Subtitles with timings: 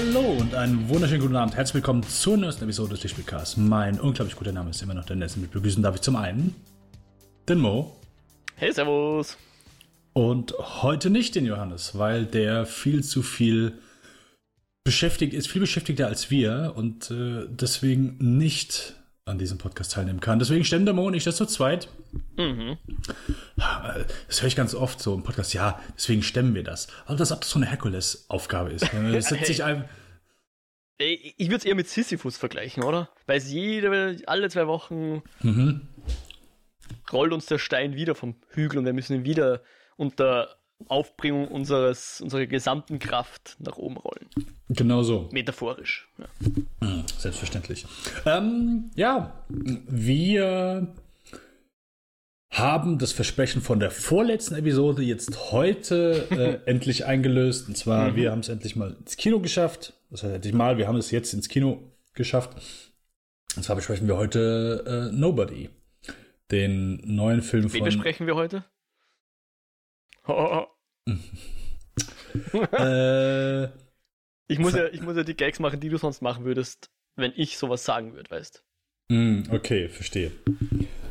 [0.00, 1.54] Hallo und einen wunderschönen guten Abend.
[1.54, 3.58] Herzlich willkommen zur neuesten Episode des Lichtspielcasts.
[3.58, 5.36] Mein unglaublich guter Name ist immer noch Dennis.
[5.36, 6.54] Mit begrüßen darf ich zum einen
[7.46, 7.94] den Mo.
[8.54, 9.36] Hey, Servus.
[10.14, 13.74] Und heute nicht den Johannes, weil der viel zu viel
[14.84, 18.94] beschäftigt ist, viel beschäftigter als wir und äh, deswegen nicht
[19.30, 20.38] an diesem Podcast teilnehmen kann.
[20.38, 21.88] Deswegen stemmen der Mo und ich das zu zweit.
[22.36, 22.76] Mhm.
[24.26, 25.54] Das höre ich ganz oft so im Podcast.
[25.54, 26.88] Ja, deswegen stemmen wir das.
[27.06, 28.90] Aber das ob das so eine Herkules-Aufgabe ist.
[28.92, 29.88] Das setzt sich ein
[31.02, 33.08] ich würde es eher mit Sisyphus vergleichen, oder?
[33.26, 35.88] Weil es jede, alle zwei Wochen mhm.
[37.10, 39.62] rollt uns der Stein wieder vom Hügel und wir müssen ihn wieder
[39.96, 44.26] unter Aufbringung unseres, unserer gesamten Kraft nach oben rollen.
[44.68, 45.28] Genau so.
[45.32, 46.08] Metaphorisch.
[46.18, 46.26] Ja.
[46.82, 47.86] Hm, selbstverständlich.
[48.26, 50.94] Ähm, ja, wir
[52.50, 57.68] haben das Versprechen von der vorletzten Episode jetzt heute äh, endlich eingelöst.
[57.68, 58.16] Und zwar, mhm.
[58.16, 59.94] wir haben es endlich mal ins Kino geschafft.
[60.10, 61.82] Das heißt endlich mal, wir haben es jetzt ins Kino
[62.14, 62.56] geschafft.
[63.56, 65.70] Und zwar besprechen wir heute äh, Nobody.
[66.50, 67.78] Den neuen Film Wen von.
[67.78, 68.64] Wen besprechen wir heute?
[72.54, 73.64] äh,
[74.48, 77.32] ich, muss ja, ich muss ja die Gags machen, die du sonst machen würdest, wenn
[77.36, 78.64] ich sowas sagen würde, weißt
[79.08, 80.32] mm, Okay, verstehe.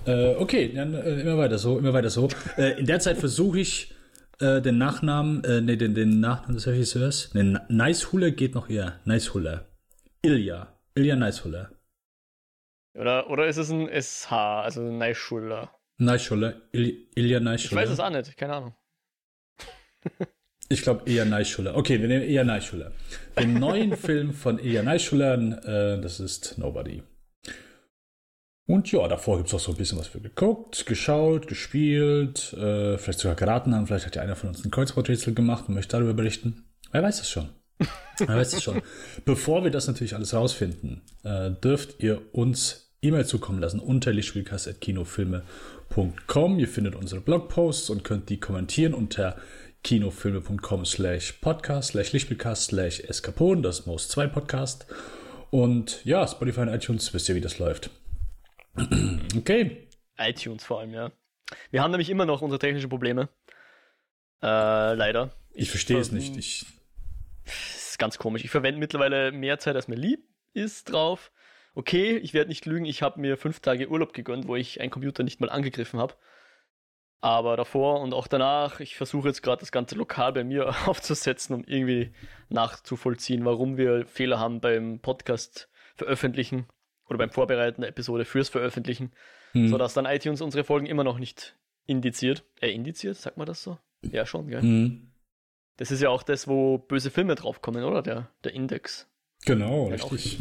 [0.05, 2.29] Äh, okay, dann äh, immer weiter so, immer weiter so.
[2.57, 3.93] Äh, in der Zeit versuche ich
[4.39, 7.33] äh, den Nachnamen, äh, nee, den, den Nachnamen des Regisseurs.
[7.33, 8.99] Nee, Nicehuller geht noch eher.
[9.05, 9.67] Nicehuller.
[10.21, 10.79] Ilja.
[10.95, 11.71] Ilja Nicehuller.
[12.97, 15.71] Oder, oder ist es ein SH, also Nicehuller?
[15.97, 16.61] Nicehuller.
[16.71, 17.83] Il Ilja Nicehuller.
[17.83, 18.73] Ich weiß es auch nicht, keine Ahnung.
[20.71, 21.75] Ich glaube eher Neischuller.
[21.75, 22.91] Okay, wir nehmen eher Neischuller.
[23.39, 27.01] Den neuen Film von eher Neischuller, äh, das ist Nobody.
[28.67, 32.99] Und ja, davor gibt es auch so ein bisschen was für geguckt, geschaut, gespielt, äh,
[32.99, 33.87] vielleicht sogar geraten haben.
[33.87, 36.65] Vielleicht hat ja einer von uns ein Kreuzworträtsel gemacht und möchte darüber berichten.
[36.91, 37.49] Wer weiß das schon.
[38.19, 38.83] Wer weiß das schon.
[39.25, 46.59] Bevor wir das natürlich alles rausfinden, äh, dürft ihr uns E-Mail zukommen lassen unter lichtspielcast.kinofilme.com.
[46.59, 49.35] Ihr findet unsere Blogposts und könnt die kommentieren unter
[49.83, 54.85] kinofilme.com slash podcast slash Lichtspielcast slash Eskapon, das Most 2 Podcast.
[55.49, 57.89] Und ja, Spotify und iTunes, wisst ihr, wie das läuft.
[59.37, 59.87] okay.
[60.17, 61.11] iTunes vor allem, ja.
[61.71, 63.29] Wir haben nämlich immer noch unsere technischen Probleme.
[64.41, 65.31] Äh, leider.
[65.51, 66.37] Ich, ich verstehe es nicht.
[66.37, 66.65] Ich
[67.45, 68.43] ist ganz komisch.
[68.43, 70.23] Ich verwende mittlerweile mehr Zeit, als mir lieb
[70.53, 71.31] ist drauf
[71.79, 74.91] okay, ich werde nicht lügen, ich habe mir fünf Tage Urlaub gegönnt, wo ich einen
[74.91, 76.15] Computer nicht mal angegriffen habe.
[77.21, 81.55] Aber davor und auch danach, ich versuche jetzt gerade das ganze Lokal bei mir aufzusetzen,
[81.55, 82.11] um irgendwie
[82.49, 86.65] nachzuvollziehen, warum wir Fehler haben beim Podcast veröffentlichen
[87.07, 89.11] oder beim Vorbereiten der Episode fürs Veröffentlichen,
[89.51, 89.67] hm.
[89.67, 91.57] sodass dann iTunes unsere Folgen immer noch nicht
[91.87, 92.45] indiziert.
[92.61, 93.77] Äh, indiziert, sagt man das so?
[94.01, 94.61] Ja, schon, gell?
[94.61, 95.11] Hm.
[95.75, 98.01] Das ist ja auch das, wo böse Filme draufkommen, oder?
[98.01, 99.07] Der, der Index.
[99.45, 100.39] Genau, ja, richtig.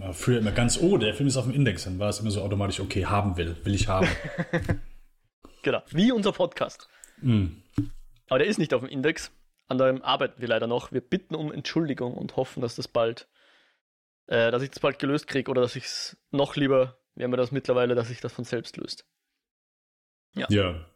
[0.00, 0.12] Ja.
[0.12, 2.40] Früher immer ganz, oh, der Film ist auf dem Index, dann war es immer so
[2.42, 4.08] automatisch, okay, haben will, will ich haben.
[5.62, 6.88] genau, wie unser Podcast.
[7.20, 7.46] Mm.
[8.28, 9.32] Aber der ist nicht auf dem Index.
[9.68, 10.92] An dem arbeiten wir leider noch.
[10.92, 13.28] Wir bitten um Entschuldigung und hoffen, dass das bald,
[14.26, 17.36] äh, dass ich das bald gelöst kriege oder dass ich es noch lieber, wäre mir
[17.36, 19.06] das mittlerweile, dass sich das von selbst löst.
[20.34, 20.46] Ja.
[20.48, 20.86] Ja,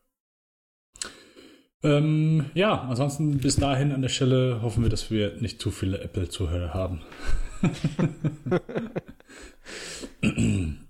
[1.85, 6.01] ähm, ja, ansonsten bis dahin an der Stelle hoffen wir, dass wir nicht zu viele
[6.01, 7.03] Apple-Zuhörer haben.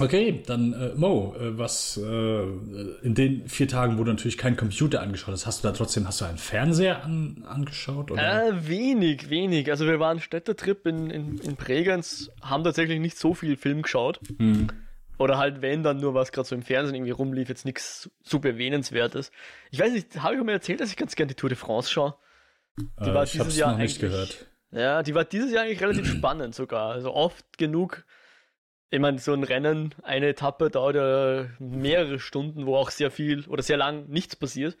[0.00, 2.42] okay, dann äh, Mo, äh, was äh,
[3.02, 6.06] in den vier Tagen, wo du natürlich keinen Computer angeschaut hast, hast du da trotzdem,
[6.06, 8.10] hast du einen Fernseher an, angeschaut?
[8.10, 8.48] Oder?
[8.48, 9.70] Äh, wenig, wenig.
[9.70, 14.20] Also wir waren Städtetrip in, in, in Bregenz, haben tatsächlich nicht so viel Film geschaut.
[14.38, 14.68] Hm.
[15.18, 18.50] Oder halt, wenn dann nur was gerade so im Fernsehen irgendwie rumlief, jetzt nichts super
[18.50, 19.32] erwähnenswertes.
[19.70, 21.90] Ich weiß nicht, habe ich mir erzählt, dass ich ganz gerne die Tour de France
[21.90, 22.14] schaue?
[22.78, 24.46] Die äh, war dieses Jahr noch nicht gehört.
[24.70, 26.92] Ja, die war dieses Jahr eigentlich relativ spannend sogar.
[26.92, 28.04] Also oft genug.
[28.90, 33.46] Ich meine, so ein Rennen, eine Etappe dauert ja mehrere Stunden, wo auch sehr viel
[33.46, 34.78] oder sehr lang nichts passiert.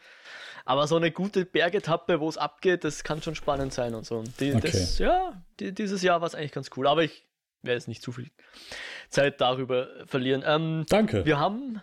[0.64, 4.18] Aber so eine gute Bergetappe, wo es abgeht, das kann schon spannend sein und so.
[4.18, 4.70] Und die, okay.
[4.70, 6.86] das, ja, die, dieses Jahr war es eigentlich ganz cool.
[6.86, 7.26] Aber ich
[7.62, 8.30] werde jetzt nicht zu viel
[9.10, 10.42] Zeit darüber verlieren.
[10.46, 11.24] Ähm, Danke.
[11.24, 11.80] Wir haben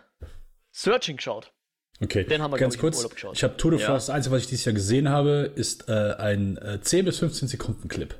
[0.70, 1.52] Searching geschaut.
[2.02, 3.02] Okay, Den haben wir, ganz kurz.
[3.04, 3.94] Ich, ich habe Tour de France, ja.
[3.94, 7.48] das Einzige, was ich dieses Jahr gesehen habe, ist äh, ein äh, 10 bis 15
[7.48, 8.14] Sekunden Clip,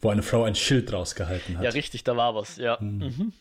[0.00, 1.64] wo eine Frau ein Schild rausgehalten hat.
[1.64, 2.78] Ja, richtig, da war was, ja.
[2.78, 2.98] Hm.
[2.98, 3.32] Mhm.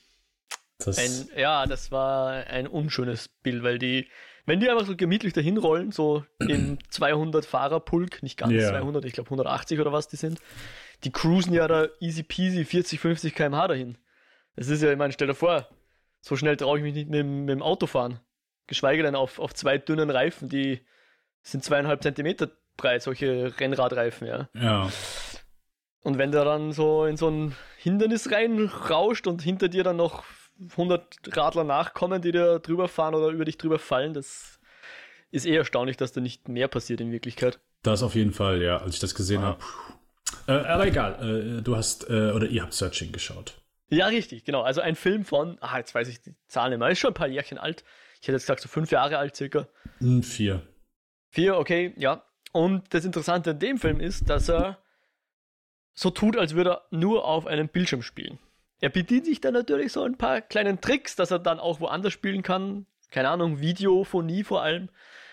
[0.77, 4.07] Das ein, ja, das war ein unschönes Bild, weil die,
[4.45, 8.69] wenn die einfach so gemütlich dahin rollen, so im 200 Fahrerpulk, nicht ganz yeah.
[8.69, 10.39] 200, ich glaube 180 oder was die sind,
[11.03, 13.97] die cruisen ja da easy peasy 40, 50 km/h dahin.
[14.56, 15.67] Das ist ja, ich meine, stell dir vor,
[16.21, 18.19] so schnell traue ich mich nicht mit, mit, dem Auto fahren.
[18.67, 20.81] Geschweige denn auf, auf zwei dünnen Reifen, die
[21.41, 24.50] sind zweieinhalb Zentimeter breit, solche Rennradreifen, ja.
[24.53, 24.89] Ja.
[26.01, 30.23] Und wenn der dann so in so ein Hindernis reinrauscht und hinter dir dann noch
[30.71, 34.59] 100 Radler nachkommen, die dir drüber fahren oder über dich drüber fallen, das
[35.31, 37.59] ist eher erstaunlich, dass da nicht mehr passiert in Wirklichkeit.
[37.83, 39.63] Das auf jeden Fall, ja, als ich das gesehen habe.
[40.47, 43.55] Äh, aber egal, äh, du hast, äh, oder ihr habt Searching geschaut.
[43.89, 44.61] Ja, richtig, genau.
[44.61, 47.15] Also ein Film von, ah, jetzt weiß ich die Zahlen nicht mehr, ist schon ein
[47.15, 47.83] paar Jährchen alt.
[48.21, 49.67] Ich hätte jetzt gesagt, so fünf Jahre alt circa.
[49.99, 50.61] Hm, vier.
[51.29, 52.23] Vier, okay, ja.
[52.51, 54.79] Und das Interessante an dem Film ist, dass er
[55.99, 58.39] so tut, als würde er nur auf einem Bildschirm spielen.
[58.79, 62.13] Er bedient sich dann natürlich so ein paar kleinen Tricks, dass er dann auch woanders
[62.13, 62.85] spielen kann.
[63.11, 64.89] Keine Ahnung, Videophonie vor allem.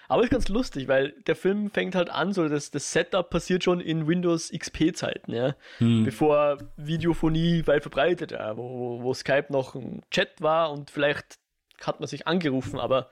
[0.09, 3.65] Aber ist ganz lustig, weil der Film fängt halt an, so das, das Setup passiert
[3.65, 5.57] schon in Windows XP-Zeiten, ja.
[5.79, 6.05] Hm.
[6.05, 11.39] Bevor Videophonie weit verbreitet war, wo, wo Skype noch ein Chat war und vielleicht
[11.81, 13.11] hat man sich angerufen, aber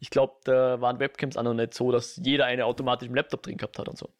[0.00, 3.42] ich glaube, da waren Webcams auch noch nicht so, dass jeder eine automatisch im Laptop
[3.42, 4.10] drin gehabt hat und so.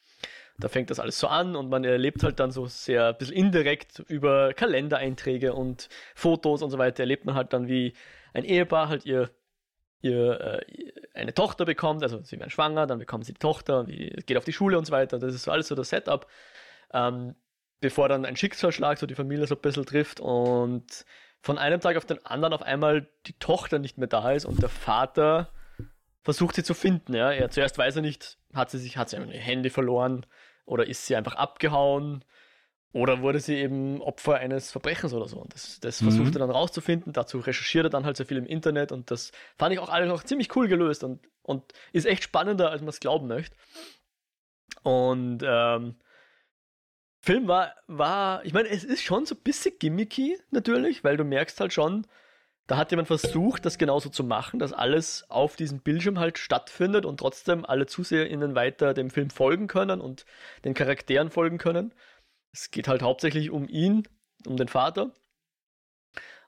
[0.59, 3.35] Da fängt das alles so an und man erlebt halt dann so sehr ein bisschen
[3.35, 7.93] indirekt über Kalendereinträge und Fotos und so weiter, erlebt man halt dann, wie
[8.33, 9.31] ein Ehepaar halt ihr
[10.05, 14.11] ihr äh, eine Tochter bekommt, also sie werden schwanger, dann bekommen sie die Tochter, die
[14.27, 15.19] geht auf die Schule und so weiter.
[15.19, 16.27] Das ist so alles so das Setup,
[16.93, 17.35] ähm,
[17.81, 21.07] bevor dann ein Schicksalsschlag so die Familie so ein bisschen trifft und
[21.41, 24.63] von einem Tag auf den anderen auf einmal die Tochter nicht mehr da ist und
[24.63, 25.51] der Vater
[26.25, 27.15] versucht sie zu finden.
[27.15, 30.27] Ja, er zuerst weiß er nicht, hat sie sich, hat sie ein Handy verloren
[30.65, 32.25] oder ist sie einfach abgehauen
[32.93, 35.39] oder wurde sie eben Opfer eines Verbrechens oder so?
[35.39, 36.07] Und das, das mhm.
[36.07, 37.13] versucht er dann rauszufinden.
[37.13, 40.09] Dazu recherchiert er dann halt sehr viel im Internet und das fand ich auch alles
[40.09, 43.55] noch ziemlich cool gelöst und, und ist echt spannender, als man es glauben möchte.
[44.83, 45.97] Und ähm,
[47.21, 51.25] Film war, war, ich meine, es ist schon so ein bisschen gimmicky natürlich, weil du
[51.25, 52.07] merkst halt schon,
[52.67, 57.05] da hat jemand versucht, das genauso zu machen, dass alles auf diesem Bildschirm halt stattfindet
[57.05, 60.25] und trotzdem alle ZuseherInnen weiter dem Film folgen können und
[60.65, 61.93] den Charakteren folgen können.
[62.53, 64.09] Es geht halt hauptsächlich um ihn,
[64.47, 65.13] um den Vater.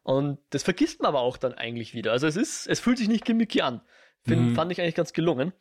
[0.02, 2.12] Und das vergisst man aber auch dann eigentlich wieder.
[2.12, 3.82] Also es ist, es fühlt sich nicht gimmicky an.
[4.24, 4.54] Find, mhm.
[4.54, 5.52] Fand ich eigentlich ganz gelungen.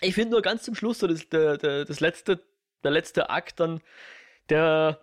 [0.00, 2.44] Ich finde nur ganz zum Schluss so das, der, der, das letzte,
[2.82, 3.80] der letzte Akt dann,
[4.50, 5.00] der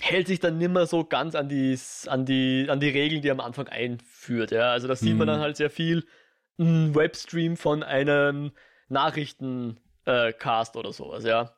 [0.00, 3.34] hält sich dann nimmer so ganz an die, an die, an die Regeln, die er
[3.34, 4.50] am Anfang einführt.
[4.50, 4.72] Ja?
[4.72, 5.18] Also da sieht mhm.
[5.18, 6.04] man dann halt sehr viel
[6.58, 8.52] ein Webstream von einem
[8.88, 11.54] Nachrichtencast äh, oder sowas, ja.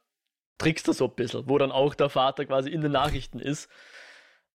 [0.58, 3.70] Trickster so ein bisschen, wo dann auch der Vater quasi in den Nachrichten ist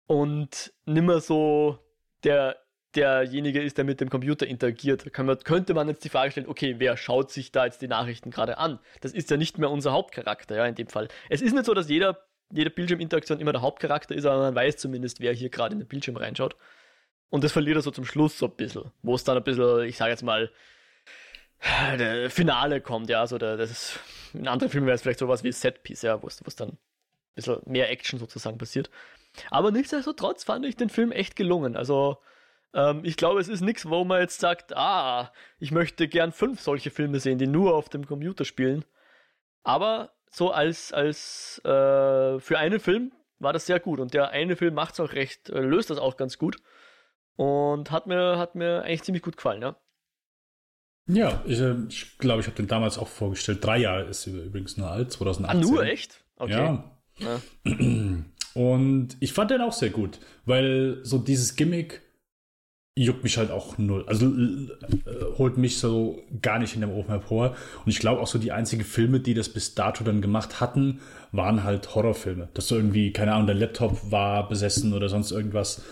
[0.05, 1.79] und nimmer so
[2.25, 2.57] der
[2.95, 5.05] derjenige ist, der mit dem Computer interagiert.
[5.17, 8.29] Man, könnte man jetzt die Frage stellen, okay, wer schaut sich da jetzt die Nachrichten
[8.29, 8.79] gerade an?
[9.01, 11.07] Das ist ja nicht mehr unser Hauptcharakter, ja, in dem Fall.
[11.29, 12.19] Es ist nicht so, dass jeder,
[12.53, 15.87] jede Bildschirminteraktion immer der Hauptcharakter ist, aber man weiß zumindest, wer hier gerade in den
[15.87, 16.55] Bildschirm reinschaut.
[17.29, 19.81] Und das verliert er so zum Schluss so ein bisschen, wo es dann ein bisschen,
[19.85, 20.51] ich sage jetzt mal,
[21.97, 23.99] der Finale kommt, ja, so der, das ist,
[24.33, 26.77] in anderen Filmen wäre es vielleicht sowas wie Setpiece, ja, wo es dann ein
[27.35, 28.89] bisschen mehr Action sozusagen passiert.
[29.49, 31.75] Aber nichtsdestotrotz fand ich den Film echt gelungen.
[31.75, 32.17] Also,
[32.73, 36.61] ähm, ich glaube, es ist nichts, wo man jetzt sagt, ah, ich möchte gern fünf
[36.61, 38.85] solche Filme sehen, die nur auf dem Computer spielen.
[39.63, 43.99] Aber so als, als äh, für einen Film war das sehr gut.
[43.99, 46.57] Und der eine Film macht es auch recht, äh, löst das auch ganz gut.
[47.35, 49.75] Und hat mir, hat mir eigentlich ziemlich gut gefallen, ja.
[51.05, 53.63] Ja, ich glaube, ich, glaub, ich habe den damals auch vorgestellt.
[53.63, 55.59] Drei Jahre ist übrigens nur alt, 2018.
[55.59, 56.23] Ah, nur echt?
[56.37, 56.51] Okay.
[56.51, 56.93] Ja.
[57.17, 57.41] ja.
[58.53, 62.01] Und ich fand den auch sehr gut, weil so dieses Gimmick
[62.95, 64.05] juckt mich halt auch null.
[64.07, 67.55] Also äh, holt mich so gar nicht in dem Ofen hervor.
[67.85, 71.01] Und ich glaube auch so die einzigen Filme, die das bis dato dann gemacht hatten,
[71.31, 72.49] waren halt Horrorfilme.
[72.53, 75.83] Dass so irgendwie, keine Ahnung, der Laptop war besessen oder sonst irgendwas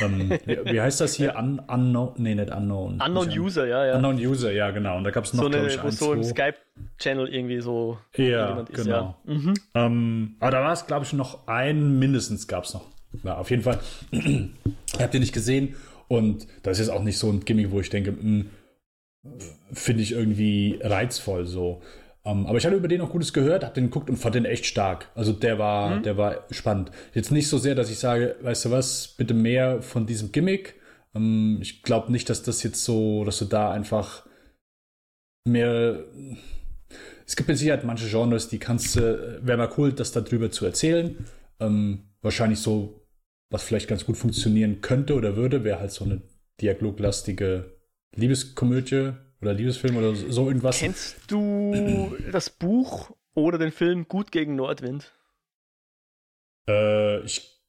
[0.00, 1.36] ähm, wie heißt das hier?
[1.36, 2.12] Un unknown?
[2.16, 3.00] Nee, nicht unknown.
[3.04, 3.96] Unknown nicht User, ja, ja.
[3.96, 4.96] Unknown User, ja, genau.
[4.96, 8.60] Und da gab es noch, so glaube ich, ein, so im Skype-Channel irgendwie so ja,
[8.60, 9.16] ist, genau.
[9.26, 9.34] Ja.
[9.34, 9.54] Mhm.
[9.74, 12.86] Ähm, aber da war es, glaube ich, noch ein, mindestens gab es noch.
[13.24, 13.80] Ja, auf jeden Fall.
[14.98, 15.74] Habt ihr nicht gesehen?
[16.10, 18.50] Und das ist jetzt auch nicht so ein Gimmick, wo ich denke, hm,
[19.72, 21.82] finde ich irgendwie reizvoll so.
[22.22, 24.34] Um, ähm, aber ich hatte über den auch Gutes gehört, habe den geguckt und fand
[24.34, 25.08] den echt stark.
[25.14, 26.02] Also der war, mhm.
[26.02, 26.90] der war spannend.
[27.14, 30.74] Jetzt nicht so sehr, dass ich sage, weißt du was, bitte mehr von diesem Gimmick.
[31.12, 34.26] Um, ähm, ich glaube nicht, dass das jetzt so, dass du da einfach
[35.46, 36.04] mehr.
[37.24, 40.66] Es gibt mit Sicherheit manche Genres, die kannst du, wäre mal cool, das darüber zu
[40.66, 41.24] erzählen.
[41.58, 42.99] Um, ähm, wahrscheinlich so,
[43.50, 46.22] was vielleicht ganz gut funktionieren könnte oder würde, wäre halt so eine
[46.60, 47.76] dialoglastige
[48.14, 50.78] Liebeskomödie oder Liebesfilm oder so irgendwas.
[50.78, 55.12] Kennst du das Buch oder den Film Gut gegen Nordwind?
[56.68, 57.60] Äh, ich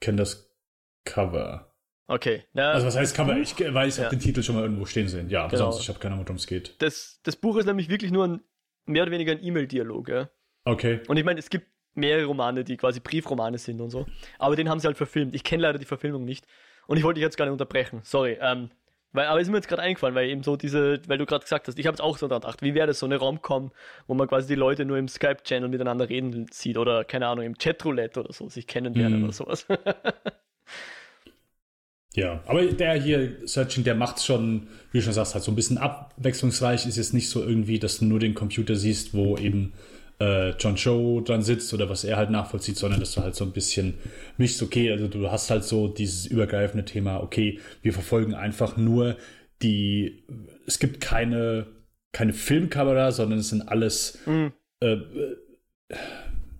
[0.00, 0.54] kenne das
[1.04, 1.74] Cover.
[2.08, 2.44] Okay.
[2.52, 3.34] Ja, also was heißt Cover?
[3.34, 3.42] Buch?
[3.42, 5.28] Ich weiß, ich habe den Titel schon mal irgendwo stehen sehen.
[5.28, 5.72] Ja, genau.
[5.72, 6.80] sonst ich habe keine Ahnung, worum es geht.
[6.80, 8.40] Das, das Buch ist nämlich wirklich nur ein
[8.84, 10.30] mehr oder weniger ein E-Mail-Dialog, ja.
[10.64, 11.00] Okay.
[11.08, 14.06] Und ich meine, es gibt mehrere Romane, die quasi Briefromane sind und so.
[14.38, 15.34] Aber den haben sie halt verfilmt.
[15.34, 16.46] Ich kenne leider die Verfilmung nicht.
[16.86, 18.00] Und ich wollte dich jetzt gar nicht unterbrechen.
[18.04, 18.38] Sorry.
[18.40, 18.70] Ähm,
[19.16, 21.68] weil, aber ist mir jetzt gerade eingefallen, weil eben so diese, weil du gerade gesagt
[21.68, 23.72] hast, ich habe es auch so gedacht, wie wäre das so eine Romcom,
[24.06, 27.56] wo man quasi die Leute nur im Skype-Channel miteinander reden sieht oder keine Ahnung, im
[27.56, 29.24] Chatroulette oder so, sich kennenlernen mm.
[29.24, 29.66] oder sowas.
[32.14, 35.56] ja, aber der hier, Searching, der macht schon, wie du schon sagst, halt so ein
[35.56, 39.72] bisschen abwechslungsreich, ist jetzt nicht so irgendwie, dass du nur den Computer siehst, wo eben
[40.18, 43.44] äh, John Cho dran sitzt oder was er halt nachvollzieht, sondern dass du halt so
[43.44, 43.94] ein bisschen
[44.36, 49.16] mischst, okay, also du hast halt so dieses übergreifende Thema, okay, wir verfolgen einfach nur
[49.62, 50.24] die,
[50.66, 51.66] es gibt keine,
[52.12, 54.52] keine Filmkamera, sondern es sind alles, mhm.
[54.80, 55.36] äh, äh,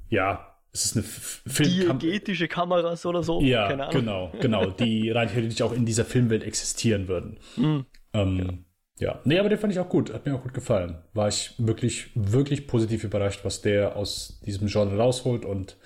[0.09, 1.95] ja, es ist eine Filmkamera.
[1.95, 3.41] Diegetische Kameras oder so.
[3.41, 7.39] Ja, genau, genau, die rein theoretisch auch in dieser Filmwelt existieren würden.
[7.57, 7.87] Mhm.
[8.13, 8.66] Ähm, ja.
[8.99, 10.13] Ja, nee, aber den fand ich auch gut.
[10.13, 11.03] Hat mir auch gut gefallen.
[11.13, 15.77] War ich wirklich, wirklich positiv überrascht, was der aus diesem Genre rausholt und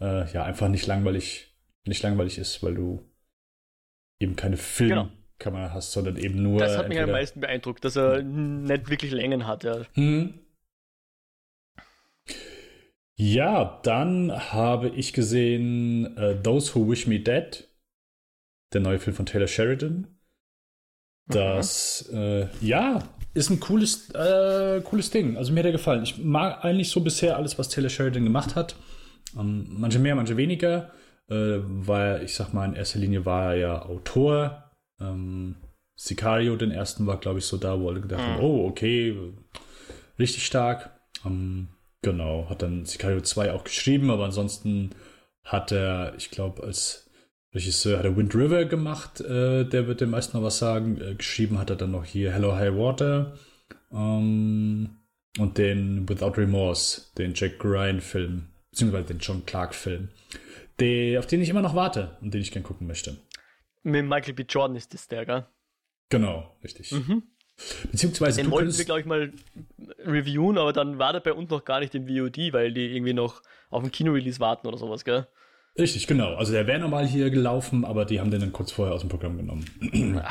[0.00, 3.10] äh, ja, einfach nicht langweilig, nicht langweilig ist, weil du
[4.20, 5.74] eben keine Filmkamera genau.
[5.74, 6.60] hast, sondern eben nur.
[6.60, 9.82] Das hat mich am meisten beeindruckt, dass er nicht wirklich Längen hat, ja.
[9.94, 10.34] Hm.
[13.16, 17.68] Ja, dann habe ich gesehen uh, Those Who Wish Me Dead,
[18.72, 20.06] der neue Film von Taylor Sheridan.
[21.34, 23.02] Das, äh, ja,
[23.34, 25.36] ist ein cooles, äh, cooles Ding.
[25.36, 26.02] Also mir hat er gefallen.
[26.02, 28.76] Ich mag eigentlich so bisher alles, was Taylor Sheridan gemacht hat.
[29.38, 30.90] Ähm, manche mehr, manche weniger.
[31.30, 34.70] Äh, weil, ich sag mal, in erster Linie war er ja Autor.
[35.00, 35.56] Ähm,
[35.94, 38.44] Sicario, den ersten, war, glaube ich, so da, wo alle gedacht haben, mhm.
[38.44, 39.16] oh, okay,
[40.18, 40.90] richtig stark.
[41.24, 41.68] Ähm,
[42.02, 44.90] genau, hat dann Sicario 2 auch geschrieben, aber ansonsten
[45.44, 47.10] hat er, ich glaube, als
[47.54, 51.00] Regisseur hat er Wind River gemacht, äh, der wird den meisten noch was sagen.
[51.00, 53.36] Äh, geschrieben hat er dann noch hier Hello High Water
[53.92, 54.96] ähm,
[55.38, 60.08] und den Without Remorse, den Jack Ryan-Film, beziehungsweise den John Clark-Film,
[61.18, 63.18] auf den ich immer noch warte und den ich gern gucken möchte.
[63.82, 64.44] Mit Michael B.
[64.48, 65.46] Jordan ist das der, gell?
[66.08, 66.92] Genau, richtig.
[66.92, 67.22] Mhm.
[67.90, 69.32] Beziehungsweise den wollten wir, glaube ich, mal
[69.98, 73.12] reviewen, aber dann war der bei uns noch gar nicht im VOD, weil die irgendwie
[73.12, 75.26] noch auf den Kino-Release warten oder sowas, gell?
[75.78, 76.34] Richtig, genau.
[76.34, 79.08] Also der wäre normal hier gelaufen, aber die haben den dann kurz vorher aus dem
[79.08, 79.64] Programm genommen.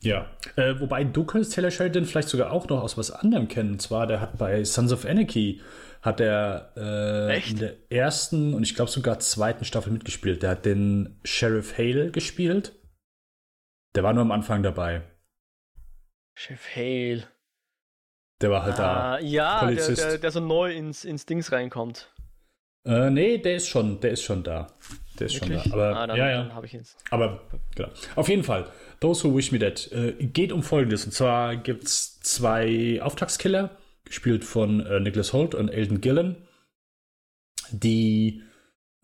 [0.00, 0.26] ja.
[0.56, 3.72] Äh, wobei du könntest Taylor Sheridan vielleicht sogar auch noch aus was anderem kennen.
[3.72, 5.60] Und zwar, der hat bei Sons of Anarchy
[6.02, 10.42] hat er äh, in der ersten und ich glaube sogar zweiten Staffel mitgespielt.
[10.42, 12.72] Der hat den Sheriff Hale gespielt.
[13.94, 15.02] Der war nur am Anfang dabei.
[16.34, 17.24] Sheriff Hale.
[18.40, 19.18] Der war halt ah, da.
[19.18, 22.12] Ja, der, der, der, so neu ins, ins Dings reinkommt.
[22.84, 24.68] Äh, nee, der ist schon, der ist schon da.
[25.18, 25.62] Der ist Wirklich?
[25.62, 25.76] schon da.
[25.76, 26.62] Aber, ah, dann, ja, ja.
[26.62, 26.96] ich jetzt.
[27.10, 27.42] Aber,
[27.74, 27.88] genau.
[28.16, 28.70] Auf jeden Fall,
[29.00, 31.04] Those Who Wish Me Dead äh, geht um Folgendes.
[31.04, 36.36] Und zwar gibt es zwei Auftragskiller, gespielt von äh, Nicholas Holt und Elton Gillen,
[37.70, 38.42] die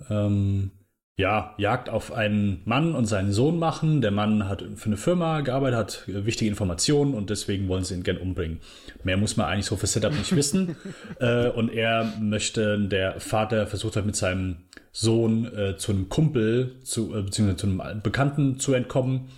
[0.09, 0.71] ähm,
[1.16, 4.00] ja, Jagd auf einen Mann und seinen Sohn machen.
[4.00, 8.02] Der Mann hat für eine Firma gearbeitet, hat wichtige Informationen und deswegen wollen sie ihn
[8.02, 8.59] gern umbringen.
[9.04, 10.76] Mehr muss man eigentlich so für Setup nicht wissen.
[11.21, 14.56] äh, und er möchte, der Vater versucht hat mit seinem
[14.90, 19.28] Sohn äh, zu einem Kumpel, zu, äh, beziehungsweise zu einem Bekannten zu entkommen,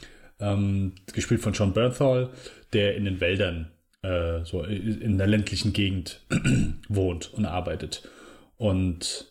[0.41, 2.31] ähm, gespielt von John Bernthal,
[2.73, 6.23] der in den Wäldern, äh, so in der ländlichen Gegend
[6.89, 8.09] wohnt und arbeitet.
[8.57, 9.27] Und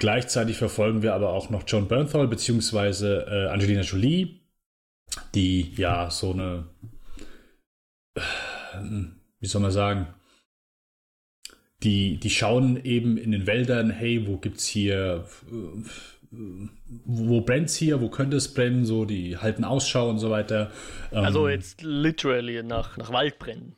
[0.00, 3.18] Gleichzeitig verfolgen wir aber auch noch John Bernthal bzw.
[3.18, 4.40] äh, Angelina Jolie,
[5.34, 6.64] die ja so eine,
[8.14, 8.20] äh,
[9.40, 10.06] wie soll man sagen,
[11.82, 16.36] die, die schauen eben in den Wäldern, hey, wo gibt's hier, äh,
[17.04, 20.70] wo brennt's hier, wo könnte es brennen, so, die halten Ausschau und so weiter.
[21.10, 23.76] also ähm, jetzt literally nach, nach Waldbrennen.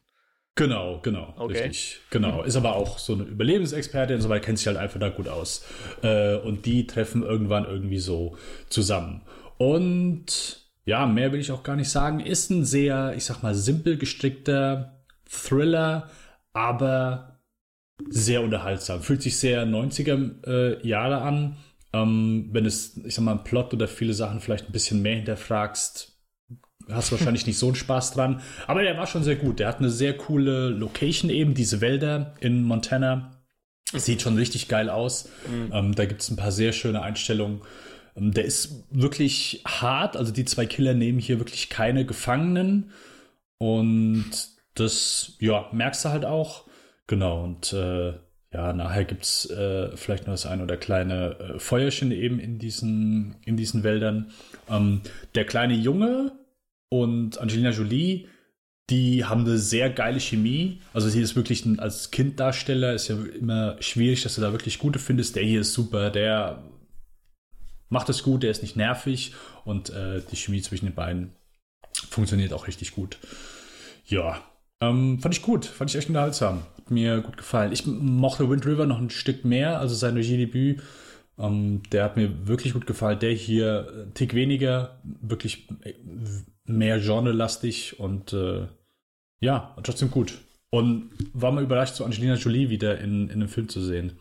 [0.55, 1.63] Genau, genau, okay.
[1.63, 2.01] richtig.
[2.11, 2.43] Genau.
[2.43, 5.65] Ist aber auch so eine Überlebensexpertin, so kennt sich halt einfach da gut aus.
[6.03, 8.37] Äh, und die treffen irgendwann irgendwie so
[8.69, 9.23] zusammen.
[9.57, 12.21] Und ja, mehr will ich auch gar nicht sagen.
[12.21, 16.11] Ist ein sehr, ich sag mal, simpel gestrickter Thriller,
[16.53, 17.41] aber
[18.11, 19.01] sehr unterhaltsam.
[19.01, 21.57] Fühlt sich sehr 90er äh, Jahre an.
[21.95, 26.12] Ähm, wenn es, ich sag mal, Plot oder viele Sachen vielleicht ein bisschen mehr hinterfragst,
[26.91, 28.41] hast wahrscheinlich nicht so einen Spaß dran.
[28.67, 29.59] Aber der war schon sehr gut.
[29.59, 33.43] Der hat eine sehr coole Location eben, diese Wälder in Montana.
[33.95, 35.29] Sieht schon richtig geil aus.
[35.51, 35.71] Mhm.
[35.73, 37.61] Ähm, da gibt es ein paar sehr schöne Einstellungen.
[38.17, 40.17] Ähm, der ist wirklich hart.
[40.17, 42.91] Also die zwei Killer nehmen hier wirklich keine Gefangenen.
[43.59, 44.31] Und
[44.75, 46.65] das, ja, merkst du halt auch.
[47.07, 47.45] Genau.
[47.45, 48.15] Und äh,
[48.53, 52.59] ja, nachher gibt es äh, vielleicht noch das ein oder kleine äh, Feuerchen eben in
[52.59, 54.31] diesen, in diesen Wäldern.
[54.69, 55.01] Ähm,
[55.35, 56.33] der kleine Junge,
[56.93, 58.27] und Angelina Jolie
[58.91, 60.81] die haben eine sehr geile Chemie.
[60.93, 64.79] Also sie ist wirklich ein, als Kinddarsteller ist ja immer schwierig, dass du da wirklich
[64.79, 65.37] gute findest.
[65.37, 66.63] Der hier ist super, der
[67.89, 69.35] macht es gut, der ist nicht nervig
[69.65, 71.33] und äh, die Chemie zwischen den beiden
[72.11, 73.19] funktioniert auch richtig gut.
[74.07, 74.43] Ja,
[74.81, 76.63] ähm, fand ich gut, fand ich echt unterhaltsam.
[76.77, 77.73] Hat mir gut gefallen.
[77.73, 80.83] Ich mochte Wind River noch ein Stück mehr, also sein Regiedebüt.
[81.39, 83.21] Ähm, der hat mir wirklich gut gefallen.
[83.21, 85.95] Der hier äh, Tick weniger, wirklich äh,
[86.65, 88.67] mehr genrelastig und äh,
[89.41, 90.39] ja, trotzdem gut.
[90.71, 94.19] Und war mal überrascht, so Angelina Jolie wieder in, in einem Film zu sehen.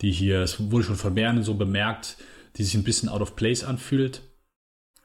[0.00, 2.16] Die hier, es wurde schon von mehreren so bemerkt,
[2.56, 4.22] die sich ein bisschen out of place anfühlt.